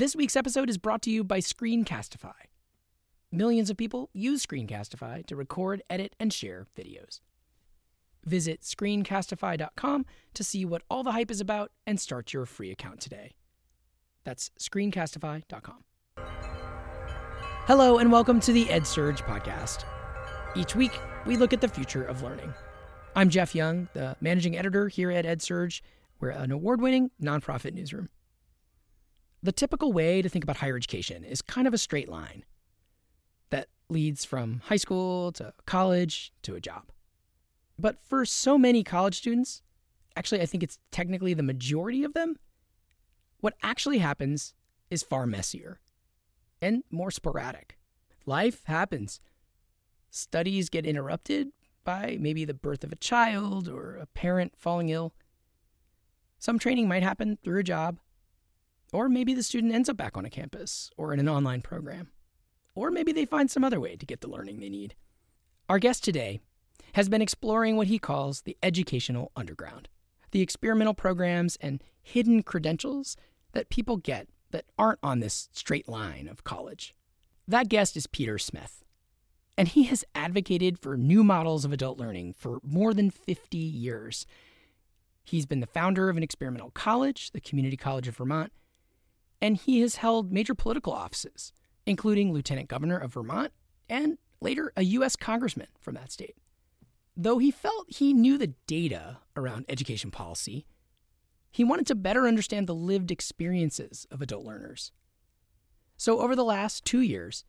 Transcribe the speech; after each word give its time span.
This 0.00 0.16
week's 0.16 0.34
episode 0.34 0.70
is 0.70 0.78
brought 0.78 1.02
to 1.02 1.10
you 1.10 1.22
by 1.22 1.40
Screencastify. 1.40 2.32
Millions 3.30 3.68
of 3.68 3.76
people 3.76 4.08
use 4.14 4.46
Screencastify 4.46 5.26
to 5.26 5.36
record, 5.36 5.82
edit, 5.90 6.16
and 6.18 6.32
share 6.32 6.66
videos. 6.74 7.20
Visit 8.24 8.62
screencastify.com 8.62 10.06
to 10.32 10.42
see 10.42 10.64
what 10.64 10.84
all 10.88 11.02
the 11.02 11.12
hype 11.12 11.30
is 11.30 11.42
about 11.42 11.72
and 11.86 12.00
start 12.00 12.32
your 12.32 12.46
free 12.46 12.70
account 12.70 13.00
today. 13.00 13.32
That's 14.24 14.50
screencastify.com. 14.58 15.84
Hello, 17.66 17.98
and 17.98 18.10
welcome 18.10 18.40
to 18.40 18.54
the 18.54 18.64
EdSurge 18.64 19.18
podcast. 19.18 19.84
Each 20.56 20.74
week, 20.74 20.98
we 21.26 21.36
look 21.36 21.52
at 21.52 21.60
the 21.60 21.68
future 21.68 22.04
of 22.04 22.22
learning. 22.22 22.54
I'm 23.14 23.28
Jeff 23.28 23.54
Young, 23.54 23.90
the 23.92 24.16
managing 24.22 24.56
editor 24.56 24.88
here 24.88 25.10
at 25.10 25.26
EdSurge. 25.26 25.82
We're 26.20 26.30
an 26.30 26.52
award 26.52 26.80
winning 26.80 27.10
nonprofit 27.22 27.74
newsroom. 27.74 28.08
The 29.42 29.52
typical 29.52 29.92
way 29.92 30.20
to 30.20 30.28
think 30.28 30.44
about 30.44 30.58
higher 30.58 30.76
education 30.76 31.24
is 31.24 31.40
kind 31.40 31.66
of 31.66 31.72
a 31.72 31.78
straight 31.78 32.08
line 32.08 32.44
that 33.48 33.68
leads 33.88 34.24
from 34.24 34.60
high 34.64 34.76
school 34.76 35.32
to 35.32 35.54
college 35.66 36.32
to 36.42 36.54
a 36.54 36.60
job. 36.60 36.90
But 37.78 37.98
for 37.98 38.26
so 38.26 38.58
many 38.58 38.84
college 38.84 39.16
students, 39.16 39.62
actually, 40.14 40.42
I 40.42 40.46
think 40.46 40.62
it's 40.62 40.78
technically 40.90 41.32
the 41.32 41.42
majority 41.42 42.04
of 42.04 42.12
them, 42.12 42.36
what 43.40 43.54
actually 43.62 43.98
happens 43.98 44.52
is 44.90 45.02
far 45.02 45.26
messier 45.26 45.80
and 46.60 46.82
more 46.90 47.10
sporadic. 47.10 47.78
Life 48.26 48.64
happens. 48.64 49.20
Studies 50.10 50.68
get 50.68 50.84
interrupted 50.84 51.52
by 51.84 52.18
maybe 52.20 52.44
the 52.44 52.52
birth 52.52 52.84
of 52.84 52.92
a 52.92 52.96
child 52.96 53.68
or 53.68 53.96
a 53.96 54.06
parent 54.06 54.52
falling 54.58 54.90
ill. 54.90 55.14
Some 56.38 56.58
training 56.58 56.88
might 56.88 57.02
happen 57.02 57.38
through 57.42 57.60
a 57.60 57.64
job, 57.64 57.98
or 58.92 59.08
maybe 59.08 59.34
the 59.34 59.42
student 59.42 59.74
ends 59.74 59.88
up 59.88 59.96
back 59.96 60.16
on 60.16 60.24
a 60.24 60.30
campus 60.30 60.90
or 60.96 61.12
in 61.12 61.20
an 61.20 61.28
online 61.28 61.62
program. 61.62 62.10
Or 62.74 62.90
maybe 62.90 63.12
they 63.12 63.24
find 63.24 63.50
some 63.50 63.64
other 63.64 63.80
way 63.80 63.96
to 63.96 64.06
get 64.06 64.20
the 64.20 64.30
learning 64.30 64.60
they 64.60 64.68
need. 64.68 64.94
Our 65.68 65.78
guest 65.78 66.04
today 66.04 66.40
has 66.94 67.08
been 67.08 67.22
exploring 67.22 67.76
what 67.76 67.86
he 67.86 67.98
calls 67.98 68.42
the 68.42 68.56
educational 68.62 69.32
underground 69.36 69.88
the 70.32 70.40
experimental 70.40 70.94
programs 70.94 71.56
and 71.60 71.82
hidden 72.02 72.42
credentials 72.42 73.16
that 73.52 73.70
people 73.70 73.96
get 73.96 74.28
that 74.50 74.64
aren't 74.78 74.98
on 75.02 75.20
this 75.20 75.48
straight 75.52 75.88
line 75.88 76.28
of 76.28 76.44
college. 76.44 76.94
That 77.46 77.68
guest 77.68 77.96
is 77.96 78.06
Peter 78.06 78.38
Smith, 78.38 78.84
and 79.58 79.68
he 79.68 79.84
has 79.84 80.04
advocated 80.14 80.78
for 80.78 80.96
new 80.96 81.24
models 81.24 81.64
of 81.64 81.72
adult 81.72 81.98
learning 81.98 82.34
for 82.34 82.60
more 82.62 82.94
than 82.94 83.10
50 83.10 83.56
years. 83.56 84.26
He's 85.24 85.46
been 85.46 85.60
the 85.60 85.66
founder 85.66 86.08
of 86.08 86.16
an 86.16 86.22
experimental 86.22 86.70
college, 86.70 87.32
the 87.32 87.40
Community 87.40 87.76
College 87.76 88.08
of 88.08 88.16
Vermont, 88.16 88.52
and 89.40 89.56
he 89.56 89.80
has 89.80 89.96
held 89.96 90.32
major 90.32 90.54
political 90.54 90.92
offices, 90.92 91.52
including 91.86 92.32
Lieutenant 92.32 92.68
Governor 92.68 92.98
of 92.98 93.14
Vermont 93.14 93.52
and 93.88 94.18
later 94.40 94.72
a 94.76 94.82
U.S. 94.82 95.16
Congressman 95.16 95.68
from 95.80 95.94
that 95.94 96.12
state. 96.12 96.36
Though 97.16 97.38
he 97.38 97.50
felt 97.50 97.86
he 97.88 98.14
knew 98.14 98.38
the 98.38 98.54
data 98.66 99.18
around 99.36 99.66
education 99.68 100.10
policy, 100.10 100.66
he 101.50 101.64
wanted 101.64 101.86
to 101.88 101.94
better 101.94 102.26
understand 102.26 102.66
the 102.66 102.74
lived 102.74 103.10
experiences 103.10 104.06
of 104.10 104.22
adult 104.22 104.44
learners. 104.44 104.92
So, 105.96 106.20
over 106.20 106.34
the 106.34 106.44
last 106.44 106.84
two 106.84 107.00
years, 107.00 107.44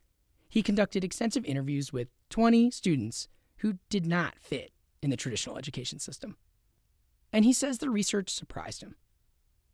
he 0.50 0.62
conducted 0.62 1.04
extensive 1.04 1.46
interviews 1.46 1.94
with 1.94 2.10
20 2.30 2.72
students 2.72 3.30
who 3.58 3.78
did 3.90 4.06
not 4.06 4.40
fit 4.40 4.72
in 5.02 5.10
the 5.10 5.18
traditional 5.18 5.58
education 5.58 6.00
system. 6.00 6.36
And 7.32 7.46
he 7.46 7.54
says 7.54 7.78
the 7.78 7.90
research 7.90 8.30
surprised 8.30 8.82
him, 8.82 8.96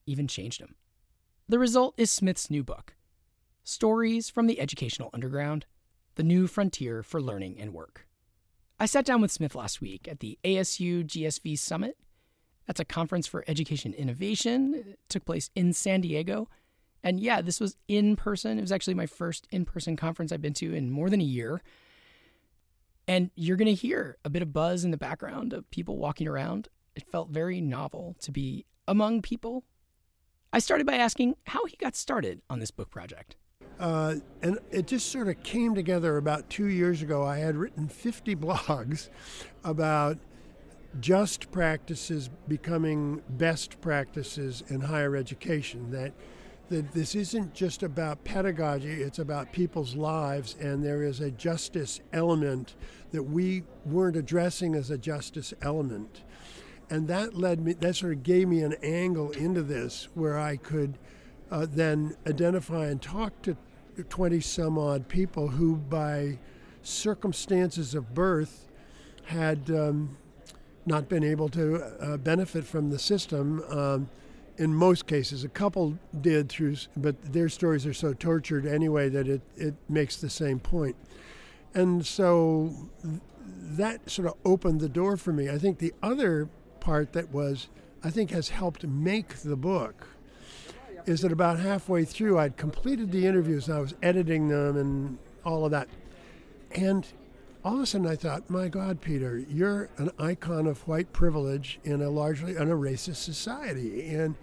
even 0.06 0.28
changed 0.28 0.62
him. 0.62 0.76
The 1.50 1.60
result 1.60 1.94
is 1.96 2.12
Smith's 2.12 2.50
new 2.50 2.62
book, 2.62 2.98
Stories 3.64 4.30
from 4.30 4.48
the 4.48 4.60
Educational 4.60 5.10
Underground 5.14 5.66
The 6.16 6.24
New 6.24 6.46
Frontier 6.46 7.04
for 7.04 7.22
Learning 7.22 7.58
and 7.58 7.74
Work. 7.74 8.06
I 8.82 8.86
sat 8.86 9.06
down 9.06 9.22
with 9.22 9.32
Smith 9.32 9.56
last 9.56 9.80
week 9.80 10.10
at 10.10 10.20
the 10.20 10.38
ASU 10.44 11.06
GSV 11.06 11.58
Summit. 11.58 11.98
That's 12.66 12.82
a 12.82 12.86
conference 12.86 13.28
for 13.28 13.46
education 13.48 13.94
innovation. 13.94 14.74
It 14.74 15.00
took 15.08 15.24
place 15.24 15.50
in 15.56 15.72
San 15.72 16.02
Diego. 16.02 16.50
And 17.02 17.18
yeah, 17.18 17.42
this 17.42 17.62
was 17.62 17.78
in 17.88 18.18
person. 18.18 18.58
It 18.58 18.62
was 18.62 18.74
actually 18.74 18.96
my 18.96 19.06
first 19.06 19.48
in 19.50 19.64
person 19.64 19.96
conference 19.96 20.34
I've 20.34 20.42
been 20.42 20.54
to 20.56 20.74
in 20.74 20.92
more 20.92 21.10
than 21.10 21.22
a 21.22 21.24
year. 21.24 21.62
And 23.08 23.32
you're 23.36 23.56
going 23.56 23.74
to 23.74 23.74
hear 23.74 24.18
a 24.26 24.30
bit 24.30 24.42
of 24.42 24.52
buzz 24.52 24.84
in 24.84 24.92
the 24.92 24.98
background 24.98 25.54
of 25.54 25.72
people 25.72 25.98
walking 25.98 26.28
around. 26.28 26.68
It 26.94 27.08
felt 27.10 27.30
very 27.30 27.62
novel 27.62 28.18
to 28.20 28.34
be 28.34 28.66
among 28.86 29.22
people 29.22 29.64
I 30.54 30.60
started 30.60 30.88
by 30.88 30.96
asking 30.96 31.36
how 31.46 31.66
he 31.66 31.76
got 31.78 31.96
started 31.96 32.42
on 32.50 32.60
this 32.60 32.72
book 32.72 32.90
project. 32.90 33.36
Uh, 33.80 34.16
and 34.42 34.58
it 34.72 34.88
just 34.88 35.12
sort 35.12 35.28
of 35.28 35.42
came 35.44 35.76
together 35.76 36.18
about 36.18 36.50
two 36.50 36.66
years 36.66 37.02
ago. 37.02 37.24
I 37.24 37.38
had 37.38 37.56
written 37.56 37.88
50 37.88 38.36
blogs 38.38 39.10
about 39.64 40.18
just 41.00 41.52
practices 41.52 42.30
becoming 42.48 43.22
best 43.30 43.80
practices 43.82 44.64
in 44.70 44.82
higher 44.82 45.16
education. 45.16 45.92
That 45.92 46.14
that 46.70 46.92
this 46.92 47.16
isn't 47.16 47.54
just 47.54 47.82
about 47.82 48.26
pedagogy, 48.26 49.02
it's 49.02 49.20
about 49.20 49.54
people's 49.54 49.96
lives, 49.96 50.56
and 50.60 50.84
there 50.84 51.02
is 51.02 51.22
a 51.22 51.32
justice 51.32 52.02
element 52.12 52.76
that 53.12 53.24
we 53.24 53.64
weren't 53.86 54.18
addressing 54.18 54.76
as 54.76 54.92
a 54.92 54.98
justice 54.98 55.54
element 55.62 56.24
and 56.90 57.08
that 57.08 57.36
led 57.36 57.60
me 57.60 57.74
that 57.74 57.96
sort 57.96 58.14
of 58.14 58.24
gave 58.24 58.48
me 58.48 58.62
an 58.62 58.74
angle 58.84 59.32
into 59.32 59.62
this 59.62 60.08
where 60.14 60.38
i 60.38 60.56
could 60.56 60.98
uh, 61.52 61.66
then 61.70 62.16
identify 62.28 62.88
and 62.88 63.02
talk 63.02 63.42
to 63.42 63.56
20 64.10 64.40
some 64.40 64.78
odd 64.78 65.08
people 65.08 65.48
who 65.48 65.76
by 65.76 66.38
circumstances 66.84 67.96
of 67.96 68.14
birth 68.14 68.68
had 69.26 69.70
um, 69.72 70.18
not 70.86 71.10
been 71.10 71.24
able 71.24 71.50
to 71.50 71.84
uh, 72.02 72.18
benefit 72.18 72.64
from 72.64 72.90
the 72.90 73.00
system 73.00 73.64
um, 73.70 74.10
in 74.58 74.74
most 74.74 75.06
cases 75.08 75.44
a 75.44 75.50
couple 75.50 75.98
did 76.22 76.50
through 76.50 76.76
but 76.96 77.16
their 77.34 77.50
stories 77.50 77.86
are 77.86 77.94
so 77.94 78.14
tortured 78.14 78.66
anyway 78.66 79.10
that 79.10 79.28
it, 79.28 79.42
it 79.56 79.76
makes 79.90 80.18
the 80.18 80.30
same 80.30 80.60
point. 80.60 80.96
point 80.98 81.08
and 81.74 82.06
so 82.06 82.74
that 83.44 84.10
sort 84.10 84.28
of 84.28 84.34
opened 84.46 84.80
the 84.80 84.90
door 84.90 85.18
for 85.18 85.34
me 85.34 85.50
i 85.50 85.58
think 85.58 85.80
the 85.80 85.94
other 86.02 86.50
part 86.88 87.12
that 87.12 87.34
was, 87.34 87.68
I 88.02 88.10
think, 88.10 88.32
has 88.32 88.48
helped 88.48 88.88
make 88.88 89.40
the 89.40 89.58
book 89.58 90.08
is 91.06 91.20
that 91.20 91.34
about 91.34 91.60
halfway 91.60 92.06
through, 92.06 92.40
I'd 92.40 92.56
completed 92.56 93.12
the 93.12 93.28
interviews 93.28 93.68
and 93.68 93.78
I 93.78 93.82
was 93.82 93.94
editing 94.02 94.48
them 94.48 94.78
and 94.78 95.18
all 95.44 95.66
of 95.66 95.72
that. 95.72 95.90
And 96.74 97.06
all 97.66 97.76
of 97.76 97.82
a 97.82 97.86
sudden, 97.86 98.08
I 98.08 98.16
thought, 98.16 98.50
my 98.50 98.70
God, 98.70 99.02
Peter, 99.02 99.38
you're 99.38 99.90
an 99.98 100.12
icon 100.18 100.66
of 100.66 100.88
white 100.88 101.12
privilege 101.12 101.78
in 101.84 102.02
a 102.02 102.10
largely 102.10 102.58
un 102.58 102.70
racist 102.70 103.18
society. 103.18 104.08
And 104.16 104.36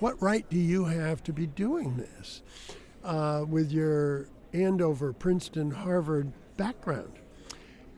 what 0.00 0.20
right 0.20 0.44
do 0.50 0.58
you 0.58 0.86
have 0.86 1.22
to 1.22 1.32
be 1.32 1.46
doing 1.46 1.98
this 1.98 2.42
uh, 3.04 3.44
with 3.48 3.70
your 3.70 4.26
Andover, 4.52 5.12
Princeton, 5.12 5.70
Harvard 5.70 6.32
background? 6.56 7.21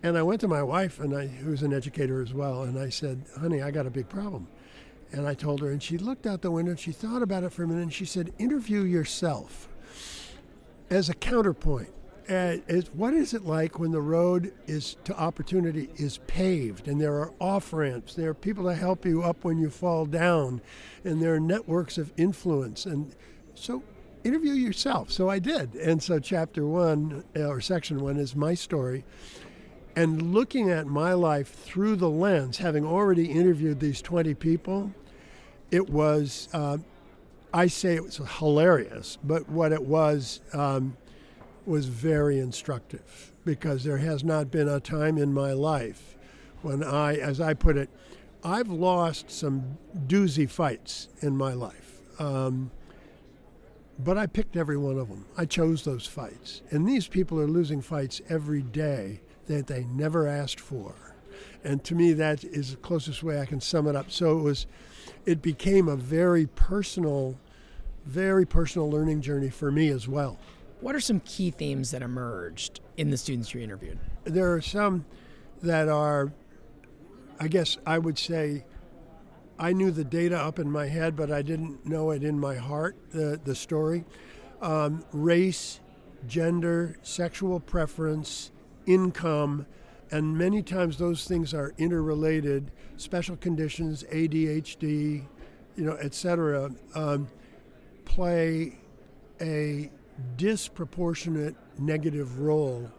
And 0.04 0.19
I 0.19 0.22
went 0.22 0.42
to 0.42 0.48
my 0.48 0.62
wife, 0.62 1.00
and 1.00 1.16
I, 1.16 1.26
who's 1.26 1.62
an 1.62 1.72
educator 1.72 2.20
as 2.20 2.34
well, 2.34 2.65
and 2.65 2.78
I 2.78 2.91
said, 2.91 3.25
"Honey, 3.41 3.62
I 3.62 3.70
got 3.70 3.87
a 3.87 3.91
big 3.91 4.06
problem." 4.06 4.48
And 5.12 5.26
I 5.26 5.32
told 5.32 5.60
her, 5.62 5.70
and 5.70 5.82
she 5.82 5.97
looked 5.97 6.26
out 6.26 6.42
the 6.42 6.50
window 6.50 6.72
and 6.72 6.78
she 6.78 6.92
thought 6.92 7.22
about 7.22 7.42
it 7.42 7.53
for 7.53 7.62
a 7.62 7.66
minute, 7.66 7.84
and 7.84 7.92
she 7.92 8.04
said, 8.04 8.31
"Interview 8.38 8.82
yourself 8.82 9.66
as 10.91 11.09
a 11.09 11.15
counterpoint. 11.15 11.88
Uh, 12.28 12.59
is, 12.69 12.92
what 12.92 13.15
is 13.15 13.32
it 13.32 13.47
like 13.47 13.78
when 13.78 13.92
the 13.92 14.00
road 14.00 14.53
is 14.66 14.97
to 15.04 15.19
opportunity 15.19 15.88
is 15.97 16.19
paved 16.26 16.86
and 16.86 17.00
there 17.00 17.15
are 17.15 17.32
off 17.41 17.72
ramps? 17.72 18.15
There 18.15 18.28
are 18.28 18.34
people 18.34 18.65
to 18.65 18.75
help 18.75 19.06
you 19.06 19.22
up 19.22 19.42
when 19.42 19.56
you 19.56 19.71
fall 19.71 20.04
down, 20.04 20.60
and 21.03 21.22
there 21.22 21.34
are 21.34 21.41
networks 21.41 21.97
of 21.97 22.12
influence. 22.19 22.84
And 22.84 23.15
so 23.54 23.82
interview 24.22 24.53
yourself. 24.53 25.10
So 25.10 25.31
I 25.31 25.38
did. 25.38 25.75
And 25.76 26.03
so 26.03 26.18
chapter 26.18 26.66
one 26.66 27.24
or 27.34 27.62
section 27.62 28.00
one 28.00 28.18
is 28.18 28.36
my 28.36 28.53
story 28.53 29.04
and 29.97 30.35
looking 30.35 30.71
at 30.71 30.87
my 30.87 31.13
life 31.13 31.49
through 31.49 31.97
the 31.97 32.09
lens, 32.09 32.59
having 32.59 32.85
already 32.85 33.31
interviewed 33.31 33.81
these 33.81 34.03
20 34.03 34.35
people, 34.35 34.93
it 35.71 35.89
was, 35.89 36.49
uh, 36.53 36.79
I 37.53 37.69
say 37.69 37.95
it 37.95 38.03
was 38.03 38.21
hilarious, 38.39 39.19
but 39.23 39.49
what 39.49 39.73
it 39.73 39.83
was 39.83 40.41
um, 40.53 40.97
was 41.67 41.87
very 41.87 42.39
instructive 42.39 43.33
because 43.45 43.85
there 43.85 43.99
has 43.99 44.25
not 44.25 44.51
been 44.51 44.69
a 44.69 44.81
time 44.81 45.19
in 45.19 45.33
my 45.33 45.53
life 45.53 46.17
when 46.63 46.83
I, 46.83 47.17
as 47.17 47.41
I 47.41 47.55
put 47.55 47.77
it, 47.77 47.91
I've 48.43 48.69
lost 48.69 49.31
some 49.31 49.79
doozy 50.07 50.49
fights 50.49 51.09
in 51.21 51.37
my 51.37 51.53
life. 51.53 52.01
Um, 52.19 52.71
but 53.99 54.19
I 54.19 54.27
picked 54.27 54.57
every 54.57 54.77
one 54.77 54.99
of 54.99 55.09
them. 55.09 55.27
I 55.37 55.45
chose 55.45 55.85
those 55.85 56.07
fights. 56.07 56.63
And 56.71 56.89
these 56.89 57.07
people 57.07 57.39
are 57.39 57.47
losing 57.47 57.81
fights 57.81 58.21
every 58.29 58.63
day 58.63 59.21
that 59.47 59.67
they 59.67 59.85
never 59.85 60.27
asked 60.27 60.61
for. 60.61 60.95
And 61.63 61.83
to 61.85 61.95
me, 61.95 62.13
that 62.13 62.45
is 62.45 62.73
the 62.73 62.77
closest 62.77 63.23
way 63.23 63.41
I 63.41 63.47
can 63.47 63.61
sum 63.61 63.87
it 63.87 63.97
up. 63.97 64.11
So 64.11 64.39
it 64.39 64.43
was, 64.43 64.67
it 65.25 65.43
became 65.43 65.89
a 65.89 65.97
very 65.97 66.47
personal 66.47 67.39
very 68.05 68.45
personal 68.45 68.91
learning 68.91 69.21
journey 69.21 69.51
for 69.51 69.71
me 69.71 69.89
as 69.89 70.07
well. 70.07 70.39
What 70.81 70.95
are 70.95 71.01
some 71.01 71.21
key 71.21 71.51
themes 71.51 71.91
that 71.93 72.03
emerged 72.03 72.81
in 72.97 73.11
the 73.11 73.17
students 73.17 73.55
you 73.55 73.61
interviewed? 73.61 73.99
There 74.25 74.53
are 74.53 74.61
some 74.61 75.05
that 75.63 75.89
are, 75.89 76.33
I 77.41 77.49
guess 77.49 77.79
I 77.87 77.99
would 77.99 78.19
say, 78.19 78.65
I 79.59 79.73
knew 79.73 79.91
the 79.91 80.05
data 80.05 80.37
up 80.39 80.59
in 80.59 80.71
my 80.71 80.89
head, 80.89 81.17
but 81.17 81.31
I 81.31 81.43
didn't 81.43 81.87
know 81.87 82.11
it 82.11 82.25
in 82.25 82.39
my 82.39 82.57
heart, 82.57 82.97
the, 83.13 83.41
the 83.43 83.55
story. 83.55 84.05
Um, 84.61 85.05
race, 85.13 85.81
gender, 86.27 86.97
sexual 87.03 87.61
preference, 87.61 88.51
income, 88.86 89.66
and 90.10 90.36
many 90.36 90.63
times 90.63 90.98
those 90.98 91.27
things 91.27 91.54
are 91.54 91.72
interrelated. 91.78 92.71
Special 92.97 93.36
conditions, 93.36 94.04
ADHD, 94.04 95.25
you 95.77 95.84
know, 95.84 95.95
etc., 95.95 96.71
um, 96.95 97.28
play 98.04 98.78
a 99.41 99.91
disproportionate 100.36 101.57
negative 101.78 102.41
role 102.41 102.91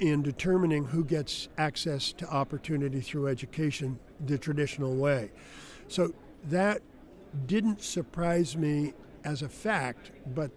in 0.00 0.22
determining 0.22 0.84
who 0.84 1.04
gets 1.04 1.48
access 1.58 2.12
to 2.12 2.28
opportunity 2.28 3.00
through 3.00 3.28
education 3.28 3.98
the 4.26 4.38
traditional 4.38 4.96
way. 4.96 5.30
So 5.88 6.12
that 6.44 6.82
didn't 7.46 7.82
surprise 7.82 8.56
me 8.56 8.94
as 9.24 9.42
a 9.42 9.48
fact, 9.48 10.10
but 10.34 10.50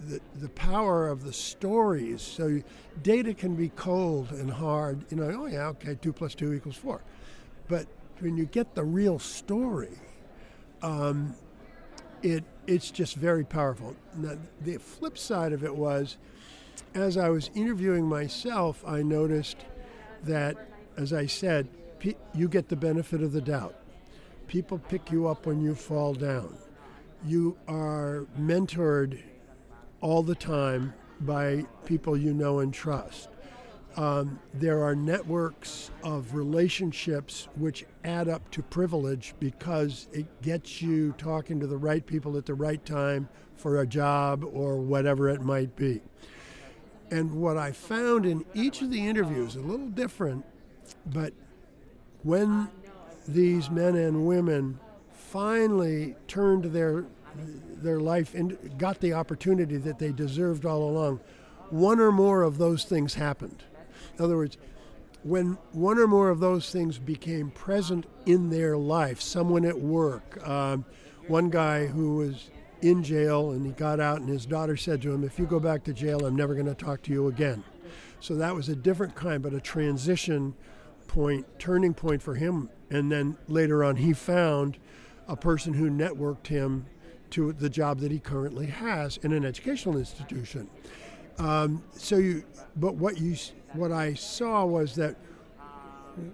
the, 0.00 0.20
the 0.36 0.48
power 0.50 1.08
of 1.08 1.24
the 1.24 1.32
stories. 1.32 2.22
So 2.22 2.62
data 3.02 3.34
can 3.34 3.54
be 3.54 3.70
cold 3.70 4.30
and 4.32 4.50
hard. 4.50 5.04
You 5.10 5.18
know, 5.18 5.42
oh 5.42 5.46
yeah, 5.46 5.66
okay, 5.68 5.96
two 6.00 6.12
plus 6.12 6.34
two 6.34 6.52
equals 6.52 6.76
four. 6.76 7.02
But 7.68 7.86
when 8.20 8.36
you 8.36 8.46
get 8.46 8.74
the 8.74 8.84
real 8.84 9.18
story, 9.18 9.98
um, 10.82 11.34
it 12.22 12.44
it's 12.66 12.90
just 12.90 13.16
very 13.16 13.44
powerful. 13.44 13.96
Now, 14.14 14.36
the 14.60 14.76
flip 14.78 15.16
side 15.16 15.52
of 15.52 15.64
it 15.64 15.74
was, 15.74 16.18
as 16.94 17.16
I 17.16 17.30
was 17.30 17.50
interviewing 17.54 18.04
myself, 18.04 18.84
I 18.86 19.02
noticed 19.02 19.56
that, 20.24 20.56
as 20.96 21.12
I 21.12 21.26
said, 21.26 21.68
you 22.34 22.48
get 22.48 22.68
the 22.68 22.76
benefit 22.76 23.22
of 23.22 23.32
the 23.32 23.40
doubt. 23.40 23.74
People 24.48 24.78
pick 24.78 25.10
you 25.10 25.28
up 25.28 25.46
when 25.46 25.62
you 25.62 25.74
fall 25.74 26.12
down. 26.14 26.56
You 27.26 27.56
are 27.66 28.26
mentored 28.38 29.18
all 30.00 30.22
the 30.22 30.34
time 30.34 30.94
by 31.20 31.64
people 31.84 32.16
you 32.16 32.32
know 32.32 32.60
and 32.60 32.72
trust. 32.72 33.28
Um, 33.96 34.38
there 34.54 34.84
are 34.84 34.94
networks 34.94 35.90
of 36.04 36.34
relationships 36.34 37.48
which 37.56 37.84
add 38.04 38.28
up 38.28 38.48
to 38.52 38.62
privilege 38.62 39.34
because 39.40 40.06
it 40.12 40.26
gets 40.42 40.80
you 40.80 41.12
talking 41.18 41.58
to 41.58 41.66
the 41.66 41.76
right 41.76 42.06
people 42.06 42.36
at 42.36 42.46
the 42.46 42.54
right 42.54 42.84
time 42.86 43.28
for 43.56 43.80
a 43.80 43.86
job 43.86 44.44
or 44.44 44.76
whatever 44.76 45.28
it 45.28 45.42
might 45.42 45.74
be. 45.74 46.00
And 47.10 47.40
what 47.40 47.56
I 47.56 47.72
found 47.72 48.24
in 48.24 48.44
each 48.54 48.82
of 48.82 48.90
the 48.90 49.08
interviews, 49.08 49.56
a 49.56 49.60
little 49.60 49.88
different, 49.88 50.44
but 51.06 51.32
when 52.22 52.68
these 53.26 53.70
men 53.70 53.96
and 53.96 54.26
women 54.26 54.78
finally 55.12 56.14
turned 56.28 56.66
their 56.66 57.04
their 57.82 58.00
life 58.00 58.34
and 58.34 58.78
got 58.78 59.00
the 59.00 59.12
opportunity 59.12 59.76
that 59.76 59.98
they 59.98 60.12
deserved 60.12 60.64
all 60.64 60.82
along, 60.82 61.20
one 61.70 62.00
or 62.00 62.12
more 62.12 62.42
of 62.42 62.58
those 62.58 62.84
things 62.84 63.14
happened. 63.14 63.64
In 64.16 64.24
other 64.24 64.36
words, 64.36 64.56
when 65.22 65.58
one 65.72 65.98
or 65.98 66.06
more 66.06 66.30
of 66.30 66.40
those 66.40 66.70
things 66.70 66.98
became 66.98 67.50
present 67.50 68.06
in 68.26 68.50
their 68.50 68.76
life, 68.76 69.20
someone 69.20 69.64
at 69.64 69.78
work, 69.78 70.46
um, 70.48 70.84
one 71.26 71.50
guy 71.50 71.86
who 71.86 72.16
was 72.16 72.50
in 72.80 73.02
jail 73.02 73.50
and 73.50 73.66
he 73.66 73.72
got 73.72 74.00
out, 74.00 74.20
and 74.20 74.28
his 74.28 74.46
daughter 74.46 74.76
said 74.76 75.02
to 75.02 75.12
him, 75.12 75.24
If 75.24 75.38
you 75.38 75.46
go 75.46 75.60
back 75.60 75.84
to 75.84 75.92
jail, 75.92 76.24
I'm 76.24 76.36
never 76.36 76.54
going 76.54 76.66
to 76.66 76.74
talk 76.74 77.02
to 77.02 77.12
you 77.12 77.28
again. 77.28 77.64
So 78.20 78.34
that 78.36 78.54
was 78.54 78.68
a 78.68 78.76
different 78.76 79.14
kind, 79.14 79.42
but 79.42 79.54
a 79.54 79.60
transition 79.60 80.54
point, 81.06 81.46
turning 81.58 81.94
point 81.94 82.22
for 82.22 82.34
him. 82.34 82.70
And 82.90 83.10
then 83.10 83.36
later 83.48 83.84
on, 83.84 83.96
he 83.96 84.12
found 84.12 84.78
a 85.26 85.36
person 85.36 85.74
who 85.74 85.90
networked 85.90 86.46
him 86.46 86.86
to 87.32 87.52
the 87.52 87.68
job 87.68 88.00
that 88.00 88.10
he 88.10 88.18
currently 88.18 88.66
has 88.66 89.16
in 89.18 89.32
an 89.32 89.44
educational 89.44 89.96
institution. 89.96 90.68
Um, 91.38 91.82
so 91.92 92.16
you, 92.16 92.44
but 92.76 92.94
what 92.94 93.18
you, 93.18 93.36
what 93.72 93.92
I 93.92 94.14
saw 94.14 94.64
was 94.64 94.94
that 94.96 95.16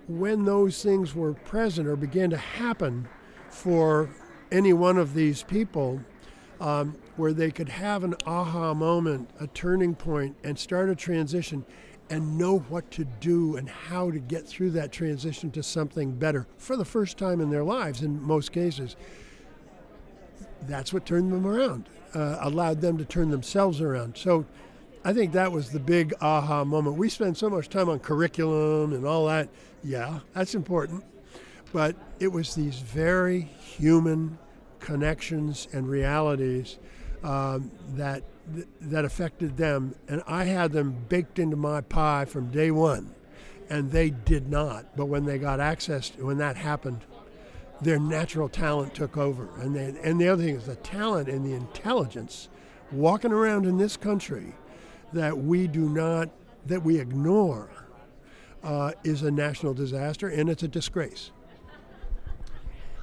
when 0.08 0.44
those 0.44 0.82
things 0.82 1.14
were 1.14 1.34
present 1.34 1.86
or 1.86 1.96
began 1.96 2.30
to 2.30 2.38
happen 2.38 3.06
for 3.50 4.08
any 4.50 4.72
one 4.72 4.96
of 4.96 5.14
these 5.14 5.42
people, 5.42 6.00
um, 6.60 6.96
where 7.16 7.32
they 7.32 7.50
could 7.50 7.68
have 7.68 8.04
an 8.04 8.14
aha 8.26 8.72
moment, 8.72 9.28
a 9.40 9.46
turning 9.48 9.94
point, 9.94 10.36
and 10.44 10.58
start 10.58 10.88
a 10.88 10.94
transition 10.94 11.64
and 12.10 12.38
know 12.38 12.58
what 12.68 12.90
to 12.90 13.04
do 13.04 13.56
and 13.56 13.68
how 13.68 14.10
to 14.10 14.18
get 14.18 14.46
through 14.46 14.70
that 14.70 14.92
transition 14.92 15.50
to 15.50 15.62
something 15.62 16.12
better 16.12 16.46
for 16.58 16.76
the 16.76 16.84
first 16.84 17.16
time 17.16 17.40
in 17.40 17.50
their 17.50 17.64
lives 17.64 18.02
in 18.02 18.22
most 18.22 18.52
cases 18.52 18.96
that's 20.66 20.92
what 20.92 21.06
turned 21.06 21.32
them 21.32 21.46
around, 21.46 21.88
uh, 22.14 22.38
allowed 22.40 22.80
them 22.80 22.98
to 22.98 23.04
turn 23.04 23.30
themselves 23.30 23.80
around. 23.80 24.16
So 24.16 24.46
I 25.04 25.12
think 25.12 25.32
that 25.32 25.52
was 25.52 25.70
the 25.70 25.80
big 25.80 26.14
aha 26.20 26.64
moment. 26.64 26.96
We 26.96 27.08
spend 27.08 27.36
so 27.36 27.50
much 27.50 27.68
time 27.68 27.88
on 27.88 27.98
curriculum 27.98 28.92
and 28.92 29.06
all 29.06 29.26
that. 29.26 29.48
Yeah, 29.82 30.20
that's 30.32 30.54
important. 30.54 31.04
But 31.72 31.96
it 32.20 32.28
was 32.28 32.54
these 32.54 32.78
very 32.78 33.40
human 33.40 34.38
connections 34.80 35.68
and 35.72 35.88
realities 35.88 36.78
um, 37.22 37.70
that 37.94 38.22
that 38.80 39.04
affected 39.04 39.56
them, 39.56 39.94
and 40.08 40.22
I 40.26 40.44
had 40.44 40.72
them 40.72 40.94
baked 41.08 41.38
into 41.38 41.56
my 41.56 41.80
pie 41.80 42.26
from 42.26 42.50
day 42.50 42.70
one, 42.70 43.14
and 43.70 43.90
they 43.90 44.10
did 44.10 44.50
not. 44.50 44.96
But 44.96 45.06
when 45.06 45.24
they 45.24 45.38
got 45.38 45.60
access, 45.60 46.12
when 46.18 46.38
that 46.38 46.56
happened, 46.56 47.00
their 47.80 47.98
natural 47.98 48.48
talent 48.48 48.94
took 48.94 49.16
over. 49.16 49.48
And, 49.60 49.74
they, 49.74 49.94
and 50.02 50.20
the 50.20 50.28
other 50.28 50.44
thing 50.44 50.56
is 50.56 50.66
the 50.66 50.76
talent 50.76 51.28
and 51.28 51.44
the 51.44 51.54
intelligence 51.54 52.48
walking 52.92 53.32
around 53.32 53.66
in 53.66 53.78
this 53.78 53.96
country 53.96 54.54
that 55.12 55.36
we 55.36 55.66
do 55.66 55.88
not, 55.88 56.28
that 56.66 56.82
we 56.82 56.98
ignore, 56.98 57.70
uh, 58.62 58.92
is 59.04 59.22
a 59.22 59.30
national 59.30 59.74
disaster 59.74 60.28
and 60.28 60.48
it's 60.48 60.62
a 60.62 60.68
disgrace. 60.68 61.30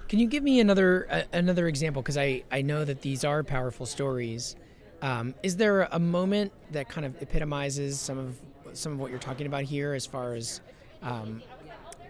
Can 0.10 0.20
you 0.20 0.28
give 0.28 0.44
me 0.44 0.60
another 0.60 1.08
uh, 1.10 1.22
another 1.32 1.70
example? 1.70 2.02
Because 2.02 2.18
I, 2.18 2.44
I 2.52 2.62
know 2.62 2.84
that 2.84 3.02
these 3.02 3.24
are 3.24 3.44
powerful 3.44 3.86
stories. 3.86 4.58
Um, 5.02 5.34
is 5.42 5.56
there 5.56 5.84
a 5.84 6.00
moment 6.00 6.52
that 6.72 6.90
kind 6.90 7.06
of 7.06 7.22
epitomizes 7.22 7.98
some 7.98 8.18
of 8.18 8.38
some 8.74 8.92
of 8.92 9.00
what 9.00 9.10
you're 9.10 9.20
talking 9.20 9.48
about 9.48 9.64
here, 9.64 9.94
as 9.94 10.06
far 10.06 10.34
as 10.34 10.60
um, 11.02 11.42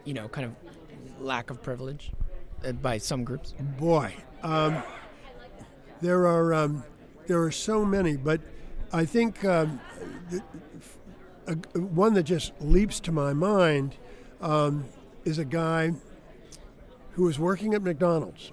you 0.03 0.15
know, 0.15 0.27
kind 0.29 0.45
of 0.47 1.23
lack 1.23 1.51
of 1.51 1.61
privilege? 1.61 2.11
Uh, 2.63 2.71
by 2.73 2.97
some 2.97 3.23
groups? 3.23 3.53
Boy, 3.79 4.13
um, 4.43 4.83
there 6.01 6.27
are 6.27 6.53
um, 6.53 6.83
there 7.27 7.41
are 7.41 7.51
so 7.51 7.83
many, 7.83 8.17
but 8.17 8.41
I 8.93 9.05
think 9.05 9.43
um, 9.45 9.79
a, 11.47 11.55
one 11.79 12.13
that 12.13 12.23
just 12.23 12.53
leaps 12.59 12.99
to 13.01 13.11
my 13.11 13.33
mind 13.33 13.95
um, 14.41 14.85
is 15.25 15.39
a 15.39 15.45
guy 15.45 15.93
who 17.13 17.23
was 17.23 17.39
working 17.39 17.73
at 17.73 17.81
McDonald's, 17.81 18.51